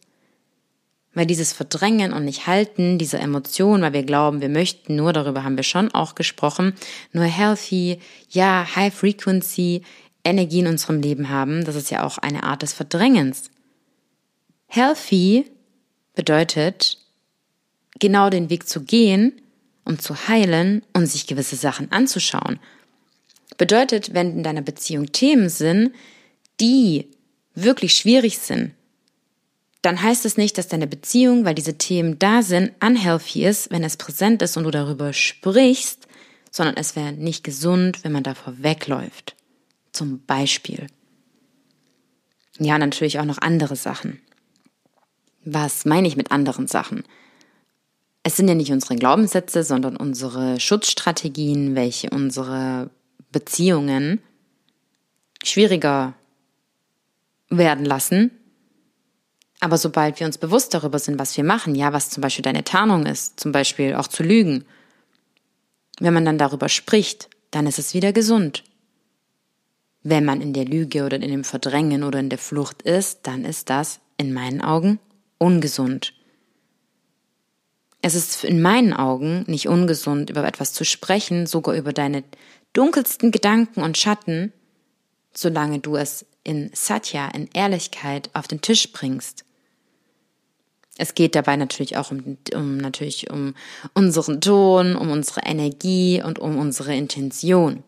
Weil 1.17 1.25
dieses 1.25 1.55
Verdrängen 1.55 2.13
und 2.13 2.27
nicht 2.27 2.47
halten 2.47 2.99
dieser 2.99 3.21
Emotionen, 3.21 3.83
weil 3.83 3.95
wir 3.95 4.03
glauben, 4.03 4.43
wir 4.43 4.51
möchten 4.51 4.97
nur, 4.97 5.15
darüber 5.15 5.45
haben 5.45 5.57
wir 5.57 5.65
schon 5.65 5.91
auch 5.95 6.15
gesprochen, 6.15 6.75
nur 7.15 7.25
healthy, 7.25 8.01
ja, 8.29 8.69
high 8.77 8.95
frequency 8.95 9.81
Energie 10.25 10.59
in 10.59 10.67
unserem 10.67 11.01
Leben 11.01 11.31
haben, 11.31 11.65
das 11.65 11.75
ist 11.75 11.91
ja 11.91 12.05
auch 12.05 12.19
eine 12.19 12.43
Art 12.43 12.61
des 12.61 12.75
Verdrängens. 12.75 13.51
Healthy 14.67 15.51
bedeutet, 16.15 16.99
genau 17.99 18.29
den 18.29 18.51
Weg 18.51 18.69
zu 18.69 18.83
gehen, 18.83 19.41
um 19.87 19.99
zu 19.99 20.29
heilen 20.29 20.83
und 20.93 21.07
sich 21.07 21.27
gewisse 21.27 21.57
Sachen 21.57 21.91
anzuschauen. 21.93 22.59
Bedeutet, 23.57 24.13
wenn 24.13 24.33
in 24.33 24.43
deiner 24.43 24.61
Beziehung 24.61 25.13
Themen 25.13 25.49
sind, 25.49 25.93
die 26.61 27.09
wirklich 27.55 27.95
schwierig 27.95 28.37
sind, 28.37 28.73
dann 29.87 30.03
heißt 30.03 30.27
es 30.27 30.37
nicht, 30.37 30.59
dass 30.59 30.67
deine 30.67 30.89
Beziehung, 30.89 31.45
weil 31.45 31.55
diese 31.55 31.79
Themen 31.79 32.19
da 32.19 32.43
sind, 32.43 32.73
unhealthy 32.83 33.47
ist, 33.47 33.71
wenn 33.71 33.85
es 33.85 33.97
präsent 33.97 34.43
ist 34.43 34.57
und 34.57 34.65
du 34.65 34.73
darüber 34.73 35.13
sprichst, 35.13 36.09
sondern 36.51 36.77
es 36.77 36.97
wäre 36.97 37.13
nicht 37.13 37.45
gesund, 37.45 38.03
wenn 38.03 38.11
man 38.11 38.25
davor 38.25 38.55
wegläuft. 38.59 39.37
Zum 39.93 40.25
Beispiel. 40.27 40.89
Ja, 42.59 42.79
natürlich 42.79 43.21
auch 43.21 43.25
noch 43.25 43.39
andere 43.39 43.77
Sachen. 43.77 44.21
Was 45.45 45.85
meine 45.85 46.09
ich 46.09 46.17
mit 46.17 46.33
anderen 46.33 46.67
Sachen? 46.67 47.05
Es 48.25 48.37
sind 48.37 48.49
ja 48.49 48.57
nicht 48.57 48.73
unsere 48.73 48.97
Glaubenssätze, 48.97 49.63
sondern 49.63 49.97
unsere 49.97 50.59
Schutzstrategien, 50.59 51.77
welche 51.77 52.11
unsere 52.11 52.91
Beziehungen 53.31 54.21
schwieriger 55.45 56.15
werden 57.51 57.85
lassen, 57.85 58.33
aber 59.67 59.79
sobald 59.79 60.21
wir 60.21 60.29
uns 60.29 60.39
bewusst 60.39 60.75
darüber 60.75 61.01
sind, 61.01 61.19
was 61.19 61.37
wir 61.37 61.43
machen, 61.43 61.75
ja, 61.75 61.93
was 61.93 62.09
zum 62.09 62.21
Beispiel 62.21 62.45
deine 62.45 62.63
Tarnung 62.63 63.05
ist, 63.05 63.41
zum 63.41 63.51
Beispiel 63.51 63.97
auch 63.97 64.07
zu 64.07 64.23
lügen, 64.23 64.65
wenn 65.99 66.15
man 66.15 66.25
dann 66.25 66.39
darüber 66.39 66.69
spricht, 66.69 67.29
dann 67.51 67.67
ist 67.67 67.81
es 67.81 67.93
wieder 67.93 68.13
gesund. 68.13 68.63
Wenn 70.05 70.25
man 70.25 70.41
in 70.41 70.53
der 70.53 70.67
Lüge 70.67 71.05
oder 71.05 71.17
in 71.17 71.33
dem 71.33 71.43
Verdrängen 71.43 72.05
oder 72.05 72.21
in 72.21 72.29
der 72.29 72.39
Flucht 72.39 72.83
ist, 72.83 73.27
dann 73.27 73.45
ist 73.45 73.69
das 73.69 73.99
in 74.19 74.33
meinen 74.33 74.61
Augen 74.61 75.01
ungesund. 75.37 76.15
Es 78.03 78.15
ist 78.15 78.45
in 78.45 78.63
meinen 78.63 78.93
Augen 78.93 79.43
nicht 79.49 79.67
ungesund, 79.67 80.31
über 80.31 80.47
etwas 80.47 80.75
zu 80.75 80.85
sprechen, 80.85 81.49
sogar 81.49 81.75
über 81.75 81.93
deine 81.93 82.23
dunkelsten 82.73 83.33
Gedanken 83.33 83.83
und 83.83 83.99
Schatten, 83.99 84.53
solange 85.35 85.81
du 85.81 85.97
es 85.97 86.25
in 86.45 86.71
Satya, 86.73 87.27
in 87.31 87.49
Ehrlichkeit 87.53 88.31
auf 88.33 88.47
den 88.47 88.61
Tisch 88.61 88.93
bringst. 88.93 89.46
Es 90.99 91.15
geht 91.15 91.35
dabei 91.35 91.57
natürlich 91.57 91.97
auch 91.97 92.11
um, 92.11 92.39
um, 92.55 92.79
natürlich 92.79 93.31
um 93.31 93.55
unseren 93.93 94.41
Ton, 94.41 94.97
um 94.97 95.11
unsere 95.11 95.43
Energie 95.43 96.23
und 96.23 96.39
um 96.39 96.59
unsere 96.59 96.95
Intention. 96.95 97.83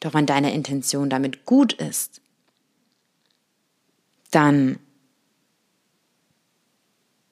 Doch 0.00 0.12
wenn 0.12 0.26
deine 0.26 0.52
Intention 0.52 1.08
damit 1.08 1.46
gut 1.46 1.72
ist, 1.72 2.20
dann 4.30 4.78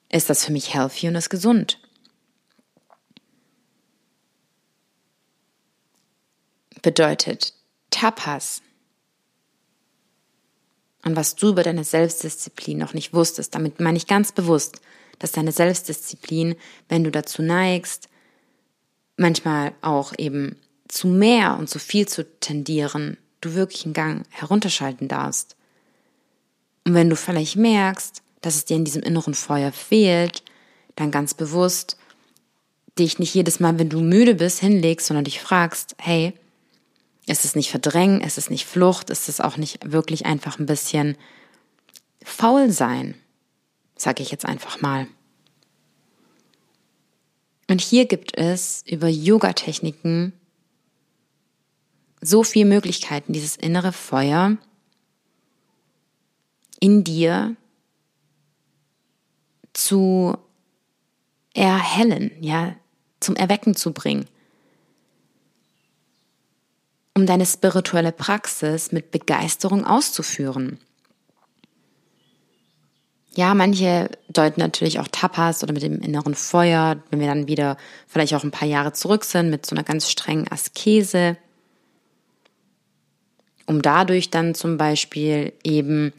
ist 0.09 0.29
das 0.29 0.45
für 0.45 0.51
mich 0.51 0.73
healthy 0.73 1.07
und 1.07 1.15
ist 1.15 1.29
gesund. 1.29 1.79
Bedeutet 6.81 7.53
Tapas 7.91 8.61
und 11.05 11.15
was 11.15 11.35
du 11.35 11.49
über 11.49 11.63
deine 11.63 11.83
Selbstdisziplin 11.83 12.77
noch 12.77 12.93
nicht 12.93 13.13
wusstest. 13.13 13.55
Damit 13.55 13.79
meine 13.79 13.97
ich 13.97 14.07
ganz 14.07 14.31
bewusst, 14.31 14.81
dass 15.19 15.31
deine 15.31 15.51
Selbstdisziplin, 15.51 16.55
wenn 16.89 17.03
du 17.03 17.11
dazu 17.11 17.41
neigst, 17.41 18.09
manchmal 19.15 19.73
auch 19.81 20.13
eben 20.17 20.57
zu 20.87 21.07
mehr 21.07 21.57
und 21.57 21.69
zu 21.69 21.79
viel 21.79 22.07
zu 22.07 22.25
tendieren, 22.39 23.17
du 23.39 23.53
wirklich 23.53 23.85
einen 23.85 23.93
Gang 23.93 24.25
herunterschalten 24.29 25.07
darfst. 25.07 25.55
Und 26.85 26.95
wenn 26.95 27.09
du 27.09 27.15
vielleicht 27.15 27.55
merkst, 27.55 28.21
dass 28.41 28.55
es 28.55 28.65
dir 28.65 28.75
in 28.75 28.85
diesem 28.85 29.03
inneren 29.03 29.33
Feuer 29.35 29.71
fehlt, 29.71 30.43
dann 30.95 31.11
ganz 31.11 31.33
bewusst 31.33 31.97
dich 32.97 33.19
nicht 33.19 33.33
jedes 33.33 33.59
Mal, 33.59 33.77
wenn 33.77 33.89
du 33.89 33.99
müde 33.99 34.35
bist, 34.35 34.59
hinlegst, 34.59 35.07
sondern 35.07 35.25
dich 35.25 35.41
fragst, 35.41 35.95
hey, 35.99 36.33
es 37.27 37.45
ist 37.45 37.55
nicht 37.55 37.71
Verdrängen, 37.71 38.21
es 38.21 38.37
ist 38.37 38.49
nicht 38.49 38.65
Flucht, 38.65 39.09
es 39.09 39.29
ist 39.29 39.43
auch 39.43 39.57
nicht 39.57 39.91
wirklich 39.91 40.25
einfach 40.25 40.59
ein 40.59 40.65
bisschen 40.65 41.17
faul 42.23 42.71
sein, 42.71 43.15
sage 43.95 44.21
ich 44.21 44.31
jetzt 44.31 44.45
einfach 44.45 44.81
mal. 44.81 45.07
Und 47.67 47.81
hier 47.81 48.05
gibt 48.05 48.37
es 48.37 48.83
über 48.87 49.07
Yoga-Techniken 49.07 50.33
so 52.21 52.43
viele 52.43 52.65
Möglichkeiten, 52.65 53.33
dieses 53.33 53.55
innere 53.55 53.91
Feuer 53.91 54.57
in 56.79 57.03
dir 57.03 57.55
zu 59.73 60.37
erhellen, 61.53 62.31
ja, 62.39 62.75
zum 63.19 63.35
Erwecken 63.35 63.75
zu 63.75 63.93
bringen 63.93 64.27
um 67.15 67.25
deine 67.25 67.45
spirituelle 67.45 68.11
Praxis 68.11 68.91
mit 68.91 69.11
Begeisterung 69.11 69.85
auszuführen. 69.85 70.79
Ja, 73.35 73.53
manche 73.53 74.09
deuten 74.29 74.61
natürlich 74.61 74.99
auch 74.99 75.09
Tapas 75.09 75.61
oder 75.63 75.73
mit 75.73 75.83
dem 75.83 76.01
inneren 76.01 76.35
Feuer, 76.35 76.97
wenn 77.09 77.19
wir 77.19 77.27
dann 77.27 77.47
wieder 77.47 77.77
vielleicht 78.07 78.33
auch 78.33 78.43
ein 78.43 78.51
paar 78.51 78.67
Jahre 78.67 78.93
zurück 78.93 79.25
sind 79.25 79.49
mit 79.49 79.65
so 79.65 79.75
einer 79.75 79.83
ganz 79.83 80.09
strengen 80.09 80.49
Askese, 80.49 81.37
um 83.65 83.81
dadurch 83.81 84.29
dann 84.29 84.55
zum 84.55 84.77
Beispiel 84.77 85.51
eben 85.63 86.13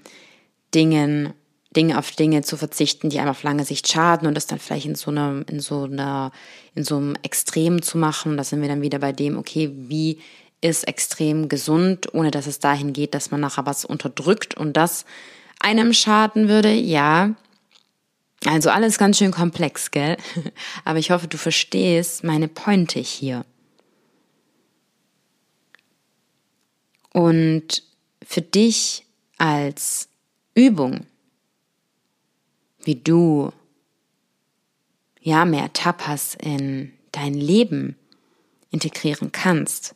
Dingen, 0.74 1.32
Dinge 1.74 1.98
auf 1.98 2.10
Dinge 2.10 2.42
zu 2.42 2.58
verzichten, 2.58 3.08
die 3.08 3.18
einem 3.18 3.30
auf 3.30 3.42
lange 3.42 3.64
Sicht 3.64 3.88
schaden 3.88 4.28
und 4.28 4.34
das 4.34 4.46
dann 4.46 4.58
vielleicht 4.58 4.86
in 4.86 4.94
so 4.94 5.10
einer, 5.10 5.42
in 5.48 5.60
so 5.60 5.84
einer, 5.84 6.32
in 6.74 6.84
so 6.84 6.96
einem 6.96 7.14
Extrem 7.22 7.80
zu 7.80 7.96
machen. 7.96 8.36
Da 8.36 8.44
sind 8.44 8.60
wir 8.60 8.68
dann 8.68 8.82
wieder 8.82 8.98
bei 8.98 9.12
dem, 9.12 9.38
okay, 9.38 9.70
wie 9.74 10.18
ist 10.60 10.88
extrem 10.88 11.48
gesund, 11.48 12.12
ohne 12.14 12.30
dass 12.30 12.46
es 12.46 12.58
dahin 12.58 12.92
geht, 12.92 13.14
dass 13.14 13.30
man 13.30 13.40
nachher 13.40 13.66
was 13.66 13.84
unterdrückt 13.84 14.56
und 14.56 14.76
das 14.76 15.04
einem 15.60 15.92
schaden 15.92 16.48
würde. 16.48 16.72
Ja, 16.72 17.34
also 18.44 18.70
alles 18.70 18.98
ganz 18.98 19.18
schön 19.18 19.32
komplex, 19.32 19.90
gell? 19.90 20.16
Aber 20.84 20.98
ich 20.98 21.10
hoffe, 21.10 21.28
du 21.28 21.36
verstehst 21.36 22.24
meine 22.24 22.48
Pointe 22.48 23.00
hier. 23.00 23.44
Und 27.12 27.82
für 28.22 28.42
dich 28.42 29.06
als 29.38 30.08
Übung, 30.54 31.06
wie 32.84 32.96
du 32.96 33.52
ja 35.20 35.44
mehr 35.44 35.72
Tapas 35.72 36.36
in 36.36 36.92
dein 37.10 37.34
Leben 37.34 37.96
integrieren 38.70 39.32
kannst, 39.32 39.95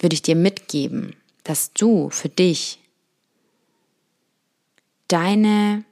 würde 0.00 0.14
ich 0.14 0.22
dir 0.22 0.36
mitgeben, 0.36 1.16
dass 1.44 1.72
du 1.72 2.10
für 2.10 2.28
dich 2.28 2.80
deine, 5.08 5.84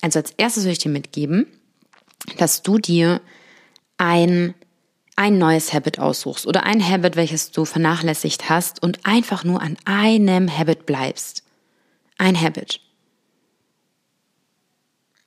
also 0.00 0.18
als 0.20 0.32
erstes 0.36 0.64
würde 0.64 0.72
ich 0.72 0.78
dir 0.78 0.90
mitgeben, 0.90 1.46
dass 2.38 2.62
du 2.62 2.78
dir 2.78 3.20
ein, 3.98 4.54
ein 5.16 5.38
neues 5.38 5.72
Habit 5.72 5.98
aussuchst 5.98 6.46
oder 6.46 6.62
ein 6.64 6.86
Habit, 6.86 7.16
welches 7.16 7.50
du 7.50 7.64
vernachlässigt 7.64 8.48
hast 8.48 8.82
und 8.82 9.04
einfach 9.04 9.44
nur 9.44 9.60
an 9.60 9.76
einem 9.84 10.56
Habit 10.56 10.86
bleibst. 10.86 11.42
Ein 12.18 12.40
Habit. 12.40 12.80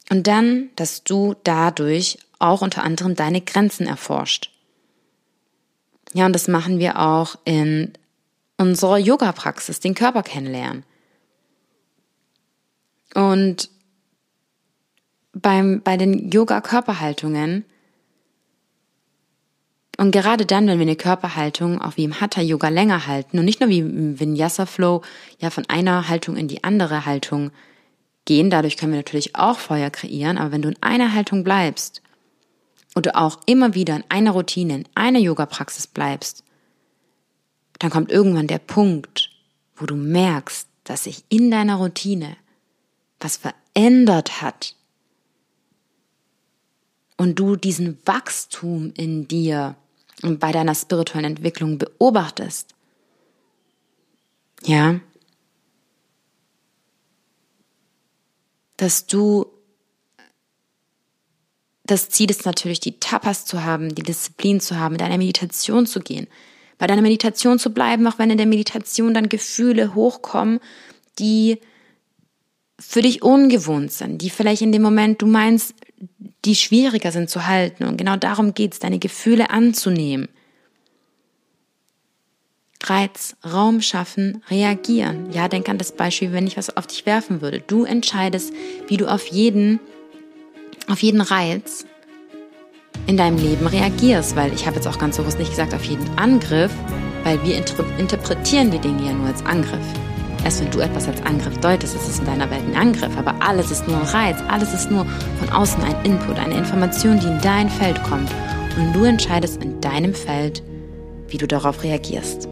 Und 0.09 0.27
dann, 0.27 0.69
dass 0.75 1.03
du 1.03 1.35
dadurch 1.43 2.19
auch 2.39 2.61
unter 2.61 2.83
anderem 2.83 3.15
deine 3.15 3.41
Grenzen 3.41 3.87
erforscht. 3.87 4.52
Ja, 6.13 6.25
und 6.25 6.33
das 6.33 6.47
machen 6.47 6.79
wir 6.79 6.99
auch 6.99 7.37
in 7.45 7.93
unserer 8.57 8.97
Yoga-Praxis, 8.97 9.79
den 9.79 9.95
Körper 9.95 10.23
kennenlernen. 10.23 10.83
Und 13.15 13.69
beim, 15.33 15.81
bei 15.81 15.97
den 15.97 16.29
Yoga-Körperhaltungen 16.29 17.65
und 19.97 20.11
gerade 20.11 20.45
dann, 20.45 20.67
wenn 20.67 20.79
wir 20.79 20.85
eine 20.85 20.95
Körperhaltung 20.95 21.79
auch 21.79 21.97
wie 21.97 22.03
im 22.03 22.19
Hatha-Yoga 22.19 22.69
länger 22.69 23.07
halten 23.07 23.37
und 23.37 23.45
nicht 23.45 23.59
nur 23.59 23.69
wie 23.69 23.79
im 23.79 24.19
Vinyasa-Flow 24.19 25.01
ja 25.39 25.49
von 25.49 25.65
einer 25.69 26.09
Haltung 26.09 26.35
in 26.35 26.47
die 26.47 26.63
andere 26.63 27.05
Haltung 27.05 27.51
gehen, 28.25 28.49
dadurch 28.49 28.77
können 28.77 28.91
wir 28.91 28.99
natürlich 28.99 29.35
auch 29.35 29.59
Feuer 29.59 29.89
kreieren, 29.91 30.37
aber 30.37 30.51
wenn 30.51 30.61
du 30.61 30.69
in 30.69 30.81
einer 30.81 31.13
Haltung 31.13 31.43
bleibst 31.43 32.01
oder 32.95 33.15
auch 33.17 33.39
immer 33.45 33.73
wieder 33.73 33.95
in 33.95 34.03
einer 34.09 34.31
Routine, 34.31 34.75
in 34.75 34.87
einer 34.95 35.19
Yoga-Praxis 35.19 35.87
bleibst, 35.87 36.43
dann 37.79 37.89
kommt 37.89 38.11
irgendwann 38.11 38.47
der 38.47 38.59
Punkt, 38.59 39.29
wo 39.75 39.85
du 39.85 39.95
merkst, 39.95 40.67
dass 40.83 41.05
sich 41.05 41.23
in 41.29 41.49
deiner 41.51 41.75
Routine 41.75 42.37
was 43.19 43.37
verändert 43.37 44.41
hat. 44.41 44.75
Und 47.17 47.39
du 47.39 47.55
diesen 47.55 47.97
Wachstum 48.05 48.93
in 48.95 49.27
dir 49.27 49.75
und 50.21 50.39
bei 50.39 50.51
deiner 50.51 50.75
spirituellen 50.75 51.25
Entwicklung 51.25 51.77
beobachtest, 51.77 52.73
ja, 54.63 54.99
dass 58.77 59.05
du 59.07 59.45
das 61.85 62.09
Ziel 62.09 62.31
ist 62.31 62.45
natürlich, 62.45 62.79
die 62.79 62.99
Tapas 62.99 63.45
zu 63.45 63.63
haben, 63.63 63.93
die 63.93 64.03
Disziplin 64.03 64.59
zu 64.59 64.79
haben, 64.79 64.95
in 64.95 64.99
deiner 64.99 65.17
Meditation 65.17 65.85
zu 65.85 65.99
gehen, 65.99 66.27
bei 66.77 66.87
deiner 66.87 67.01
Meditation 67.01 67.59
zu 67.59 67.73
bleiben, 67.73 68.07
auch 68.07 68.19
wenn 68.19 68.29
in 68.29 68.37
der 68.37 68.47
Meditation 68.47 69.13
dann 69.13 69.29
Gefühle 69.29 69.93
hochkommen, 69.93 70.59
die 71.19 71.59
für 72.79 73.01
dich 73.01 73.21
ungewohnt 73.21 73.91
sind, 73.91 74.21
die 74.21 74.29
vielleicht 74.29 74.61
in 74.61 74.71
dem 74.71 74.81
Moment 74.81 75.21
du 75.21 75.27
meinst, 75.27 75.75
die 76.45 76.55
schwieriger 76.55 77.11
sind 77.11 77.29
zu 77.29 77.47
halten. 77.47 77.85
Und 77.85 77.97
genau 77.97 78.17
darum 78.17 78.53
geht 78.53 78.73
es, 78.73 78.79
deine 78.79 78.99
Gefühle 78.99 79.49
anzunehmen. 79.49 80.27
Reiz, 82.83 83.37
Raum 83.45 83.81
schaffen, 83.81 84.43
reagieren. 84.49 85.31
Ja, 85.31 85.47
denk 85.47 85.69
an 85.69 85.77
das 85.77 85.93
Beispiel, 85.93 86.33
wenn 86.33 86.47
ich 86.47 86.57
was 86.57 86.75
auf 86.75 86.87
dich 86.87 87.05
werfen 87.05 87.41
würde. 87.41 87.61
Du 87.61 87.85
entscheidest, 87.85 88.51
wie 88.87 88.97
du 88.97 89.07
auf 89.07 89.27
jeden, 89.27 89.79
auf 90.89 91.01
jeden 91.01 91.21
Reiz 91.21 91.85
in 93.07 93.17
deinem 93.17 93.37
Leben 93.37 93.67
reagierst, 93.67 94.35
weil 94.35 94.53
ich 94.53 94.65
habe 94.65 94.77
jetzt 94.77 94.87
auch 94.87 94.97
ganz 94.97 95.17
bewusst 95.17 95.39
nicht 95.39 95.51
gesagt 95.51 95.73
auf 95.73 95.83
jeden 95.83 96.07
Angriff, 96.17 96.71
weil 97.23 97.41
wir 97.43 97.57
interpretieren 97.57 98.71
die 98.71 98.79
Dinge 98.79 99.05
ja 99.05 99.13
nur 99.13 99.27
als 99.27 99.45
Angriff. 99.45 99.85
Erst 100.43 100.61
wenn 100.61 100.71
du 100.71 100.79
etwas 100.79 101.07
als 101.07 101.21
Angriff 101.25 101.57
deutest, 101.59 101.95
ist 101.95 102.07
es 102.07 102.19
in 102.19 102.25
deiner 102.25 102.49
Welt 102.49 102.63
ein 102.67 102.75
Angriff. 102.75 103.17
Aber 103.17 103.33
alles 103.39 103.71
ist 103.71 103.87
nur 103.87 103.97
ein 103.97 104.03
Reiz, 104.03 104.37
alles 104.49 104.73
ist 104.73 104.91
nur 104.91 105.05
von 105.39 105.49
außen 105.49 105.81
ein 105.83 105.95
Input, 106.03 106.37
eine 106.37 106.55
Information, 106.55 107.19
die 107.19 107.27
in 107.27 107.39
dein 107.41 107.69
Feld 107.69 108.01
kommt. 108.03 108.29
Und 108.77 108.93
du 108.93 109.05
entscheidest 109.05 109.63
in 109.63 109.79
deinem 109.79 110.13
Feld, 110.13 110.61
wie 111.29 111.37
du 111.37 111.47
darauf 111.47 111.81
reagierst. 111.83 112.49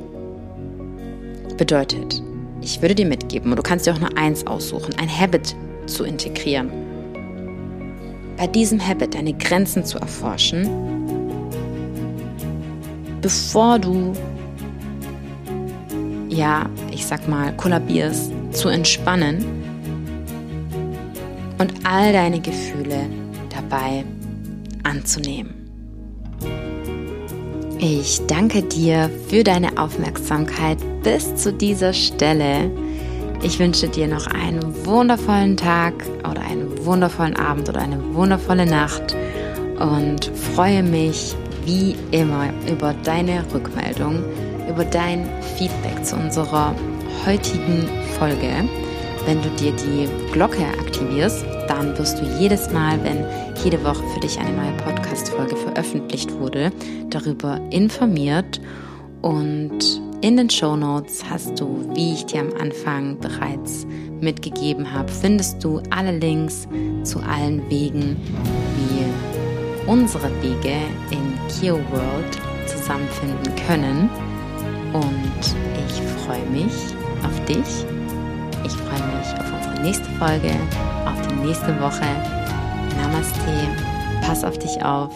Bedeutet, 1.58 2.24
ich 2.62 2.82
würde 2.82 2.96
dir 2.96 3.06
mitgeben, 3.06 3.52
und 3.52 3.58
du 3.58 3.64
kannst 3.64 3.86
dir 3.86 3.94
auch 3.94 4.00
nur 4.00 4.18
eins 4.18 4.48
aussuchen, 4.48 4.96
ein 4.98 5.10
Habit 5.10 5.56
zu 5.86 6.06
integrieren. 6.06 6.72
Bei 8.42 8.48
diesem 8.48 8.84
Habit 8.84 9.14
deine 9.14 9.34
Grenzen 9.34 9.86
zu 9.86 10.00
erforschen, 10.00 10.68
bevor 13.22 13.78
du 13.78 14.14
ja, 16.28 16.68
ich 16.92 17.06
sag 17.06 17.28
mal, 17.28 17.56
kollabierst, 17.56 18.32
zu 18.50 18.70
entspannen 18.70 19.46
und 21.60 21.72
all 21.84 22.14
deine 22.14 22.40
Gefühle 22.40 23.08
dabei 23.54 24.06
anzunehmen. 24.82 25.54
Ich 27.78 28.26
danke 28.26 28.64
dir 28.64 29.12
für 29.28 29.44
deine 29.44 29.78
Aufmerksamkeit 29.78 30.80
bis 31.04 31.36
zu 31.36 31.54
dieser 31.54 31.94
Stelle. 31.94 32.72
Ich 33.44 33.58
wünsche 33.60 33.88
dir 33.88 34.08
noch 34.08 34.28
einen 34.28 34.86
wundervollen 34.86 35.58
Tag 35.58 35.94
oder 36.30 36.42
einen 36.42 36.86
wundervollen 36.86 37.36
Abend 37.36 37.70
oder 37.70 37.82
eine 37.82 38.14
wundervolle 38.14 38.66
Nacht 38.66 39.16
und 39.80 40.26
freue 40.54 40.84
mich 40.84 41.36
wie 41.66 41.96
immer 42.12 42.50
über 42.70 42.94
deine 43.04 43.44
Rückmeldung 43.54 44.24
über 44.72 44.86
dein 44.86 45.28
Feedback 45.58 46.04
zu 46.04 46.16
unserer 46.16 46.74
heutigen 47.26 47.88
Folge. 48.18 48.50
Wenn 49.26 49.42
du 49.42 49.50
dir 49.50 49.72
die 49.74 50.08
Glocke 50.32 50.66
aktivierst, 50.80 51.46
dann 51.68 51.98
wirst 51.98 52.20
du 52.20 52.26
jedes 52.40 52.72
Mal, 52.72 53.04
wenn 53.04 53.26
jede 53.64 53.84
Woche 53.84 54.04
für 54.14 54.20
dich 54.22 54.40
eine 54.40 54.56
neue 54.56 54.74
Podcast-Folge 54.78 55.56
veröffentlicht 55.56 56.32
wurde, 56.34 56.72
darüber 57.10 57.60
informiert. 57.70 58.60
Und 59.22 60.02
in 60.22 60.38
den 60.38 60.50
Show 60.50 60.76
Notes 60.76 61.24
hast 61.28 61.60
du, 61.60 61.90
wie 61.96 62.14
ich 62.14 62.26
dir 62.26 62.42
am 62.42 62.54
Anfang 62.60 63.18
bereits 63.20 63.86
mitgegeben 64.20 64.92
habe, 64.92 65.12
findest 65.12 65.64
du 65.64 65.82
alle 65.90 66.18
Links 66.18 66.68
zu 67.04 67.20
allen 67.20 67.68
Wegen, 67.70 68.18
wie 68.78 69.90
unsere 69.90 70.30
Wege 70.44 70.78
in 71.10 71.38
Kio 71.50 71.80
World 71.92 72.40
zusammenfinden 72.68 73.56
können. 73.68 74.10
Und 74.94 75.56
ich 75.88 76.02
freue 76.24 76.46
mich 76.52 76.74
auf 77.26 77.46
dich. 77.46 77.86
Ich 78.64 78.74
freue 78.74 79.18
mich 79.18 79.40
auf 79.40 79.54
unsere 79.54 79.82
nächste 79.82 80.10
Folge, 80.20 80.52
auf 81.06 81.28
die 81.28 81.48
nächste 81.48 81.80
Woche. 81.82 82.06
Namaste. 82.98 83.40
Pass 84.22 84.44
auf 84.44 84.60
dich 84.60 84.84
auf. 84.84 85.12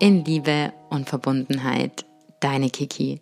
In 0.00 0.24
Liebe 0.24 0.72
und 0.90 1.08
Verbundenheit. 1.08 2.04
Deine 2.40 2.70
Kiki. 2.70 3.20